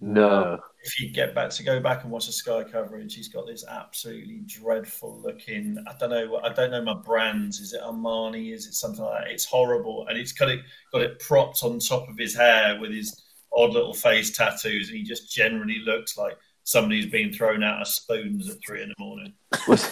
[0.00, 3.46] No, If you get back to go back and watch the Sky coverage, he's got
[3.46, 5.76] this absolutely dreadful looking.
[5.88, 6.36] I don't know.
[6.44, 7.58] I don't know my brands.
[7.58, 8.52] Is it Armani?
[8.54, 9.30] Is it something like that?
[9.32, 10.60] It's horrible, and it's got it
[10.92, 13.24] got it propped on top of his hair with his
[13.56, 16.36] odd little face tattoos, and he just generally looks like
[16.68, 19.32] somebody's been thrown out of spoons at three in the morning.
[19.66, 19.90] was,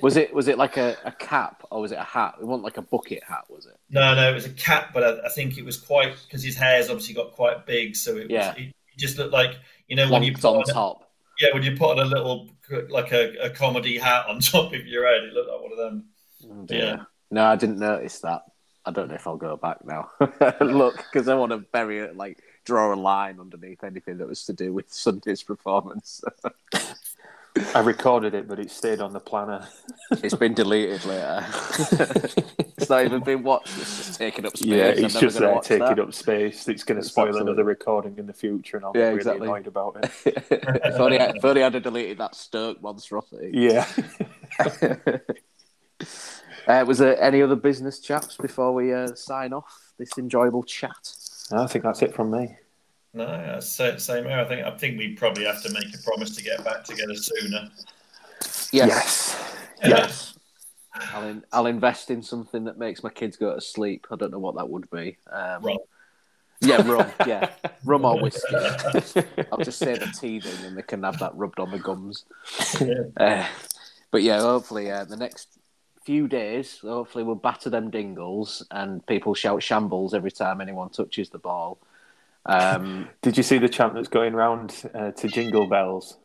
[0.00, 2.36] was it was it like a, a cap or was it a hat?
[2.40, 3.76] It wasn't like a bucket hat, was it?
[3.90, 6.56] No, no, it was a cap, but I, I think it was quite because his
[6.56, 8.30] hair's obviously got quite big, so it was.
[8.30, 8.54] Yeah.
[8.54, 9.56] It, it just looked like
[9.88, 11.10] you know when you put on on, top.
[11.40, 12.50] yeah when you put on a little
[12.88, 15.78] like a, a comedy hat on top of your head, it looked like one of
[15.78, 16.04] them.
[16.48, 17.02] Oh, Yeah.
[17.32, 18.42] No, I didn't notice that.
[18.84, 20.10] I don't know if I'll go back now.
[20.60, 24.44] Look, because I want to bury it, like draw a line underneath anything that was
[24.46, 26.22] to do with Sunday's performance.
[27.74, 29.68] I recorded it, but it stayed on the planner.
[30.10, 31.44] it's been deleted later.
[32.78, 33.76] it's not even been watched.
[33.78, 34.68] It's just taken up space.
[34.68, 35.98] Yeah, it's just there taking that.
[35.98, 36.66] up space.
[36.66, 39.16] It's going to spoil absolutely- another recording in the future, and I'll Yeah, be really
[39.16, 39.46] exactly.
[39.48, 40.10] annoyed about it.
[40.50, 43.50] if, only, if only I'd have deleted that Stoke monstrosity.
[43.52, 43.86] Yeah.
[46.66, 51.12] Uh, was there any other business chaps before we uh, sign off this enjoyable chat?
[51.50, 52.56] I think that's it from me.
[53.14, 54.38] No, same here.
[54.38, 57.14] I think I think we probably have to make a promise to get back together
[57.14, 57.70] sooner.
[58.72, 59.38] Yes.
[59.82, 59.88] Yeah.
[59.88, 60.34] Yes.
[60.94, 64.06] I'll, in, I'll invest in something that makes my kids go to sleep.
[64.10, 65.18] I don't know what that would be.
[65.30, 65.78] Um, Rum.
[66.62, 67.10] Yeah, rum.
[67.26, 67.50] Yeah,
[67.84, 68.54] rum or whiskey.
[69.52, 72.24] I'll just say the teething, and they can have that rubbed on the gums.
[73.16, 73.46] Uh,
[74.10, 75.48] but yeah, hopefully, uh, the next
[76.04, 76.78] few days.
[76.80, 81.78] Hopefully, we'll batter them dingles and people shout shambles every time anyone touches the ball.
[82.46, 86.16] Um, Did you see the chant that's going round uh, to Jingle Bells?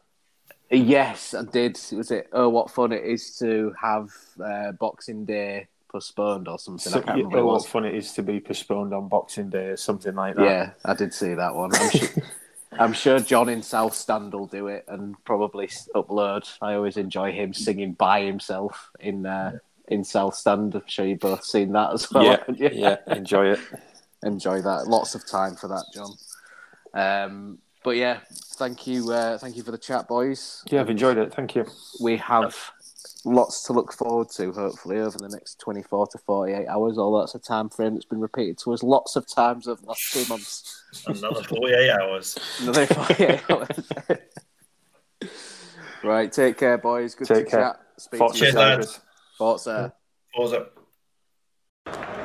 [0.69, 1.79] yes, I did.
[1.93, 2.27] Was it?
[2.31, 4.09] Oh, what fun it is to have
[4.43, 6.91] uh, Boxing Day postponed or something.
[6.91, 7.37] So, I can't remember.
[7.37, 7.67] oh, what it what was.
[7.67, 10.43] fun it is to be postponed on Boxing Day or something like that.
[10.43, 11.71] Yeah, I did see that one.
[11.73, 12.09] I'm sure,
[12.71, 16.51] I'm sure John in South Stand will do it and probably upload.
[16.61, 20.75] I always enjoy him singing by himself in uh, in South Stand.
[20.75, 22.23] I'm sure you've both seen that as well.
[22.25, 22.97] yeah, haven't yeah.
[23.07, 23.59] Enjoy it.
[24.23, 24.87] enjoy that.
[24.87, 26.11] Lots of time for that, John.
[26.93, 28.19] Um, but yeah,
[28.55, 30.63] thank you, uh, thank you for the chat, boys.
[30.69, 31.33] Yeah, I've enjoyed it.
[31.33, 31.65] Thank you.
[32.01, 32.55] We have
[33.23, 36.97] lots to look forward to, hopefully, over the next 24 to 48 hours.
[36.97, 39.87] Although that's a time frame that's been repeated to us lots of times over the
[39.87, 40.83] last two months.
[41.05, 42.37] Another 48 hours.
[42.61, 43.69] Another 48 hours.
[46.03, 47.15] right, take care, boys.
[47.15, 47.59] Good Take to care.
[47.61, 47.79] chat.
[47.97, 48.99] Speak Forza to you Cheers, lads.
[49.37, 49.93] Forza.
[50.33, 50.71] Forza.
[51.85, 52.16] Uh,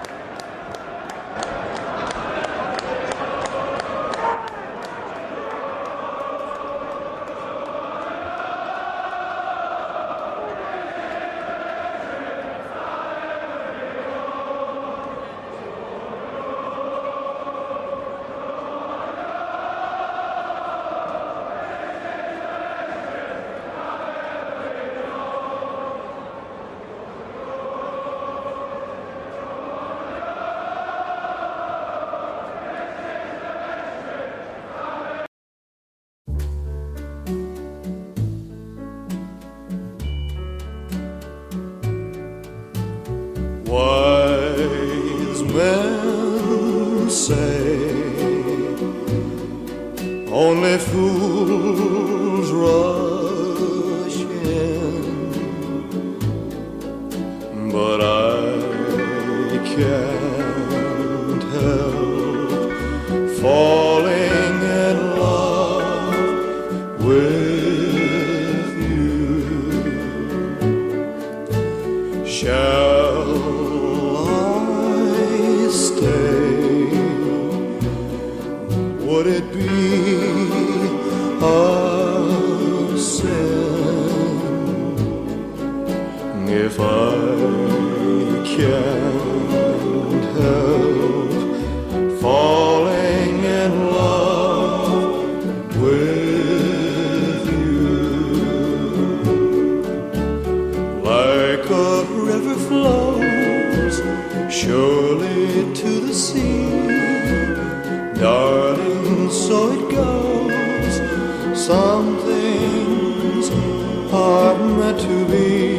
[114.62, 115.71] are to be.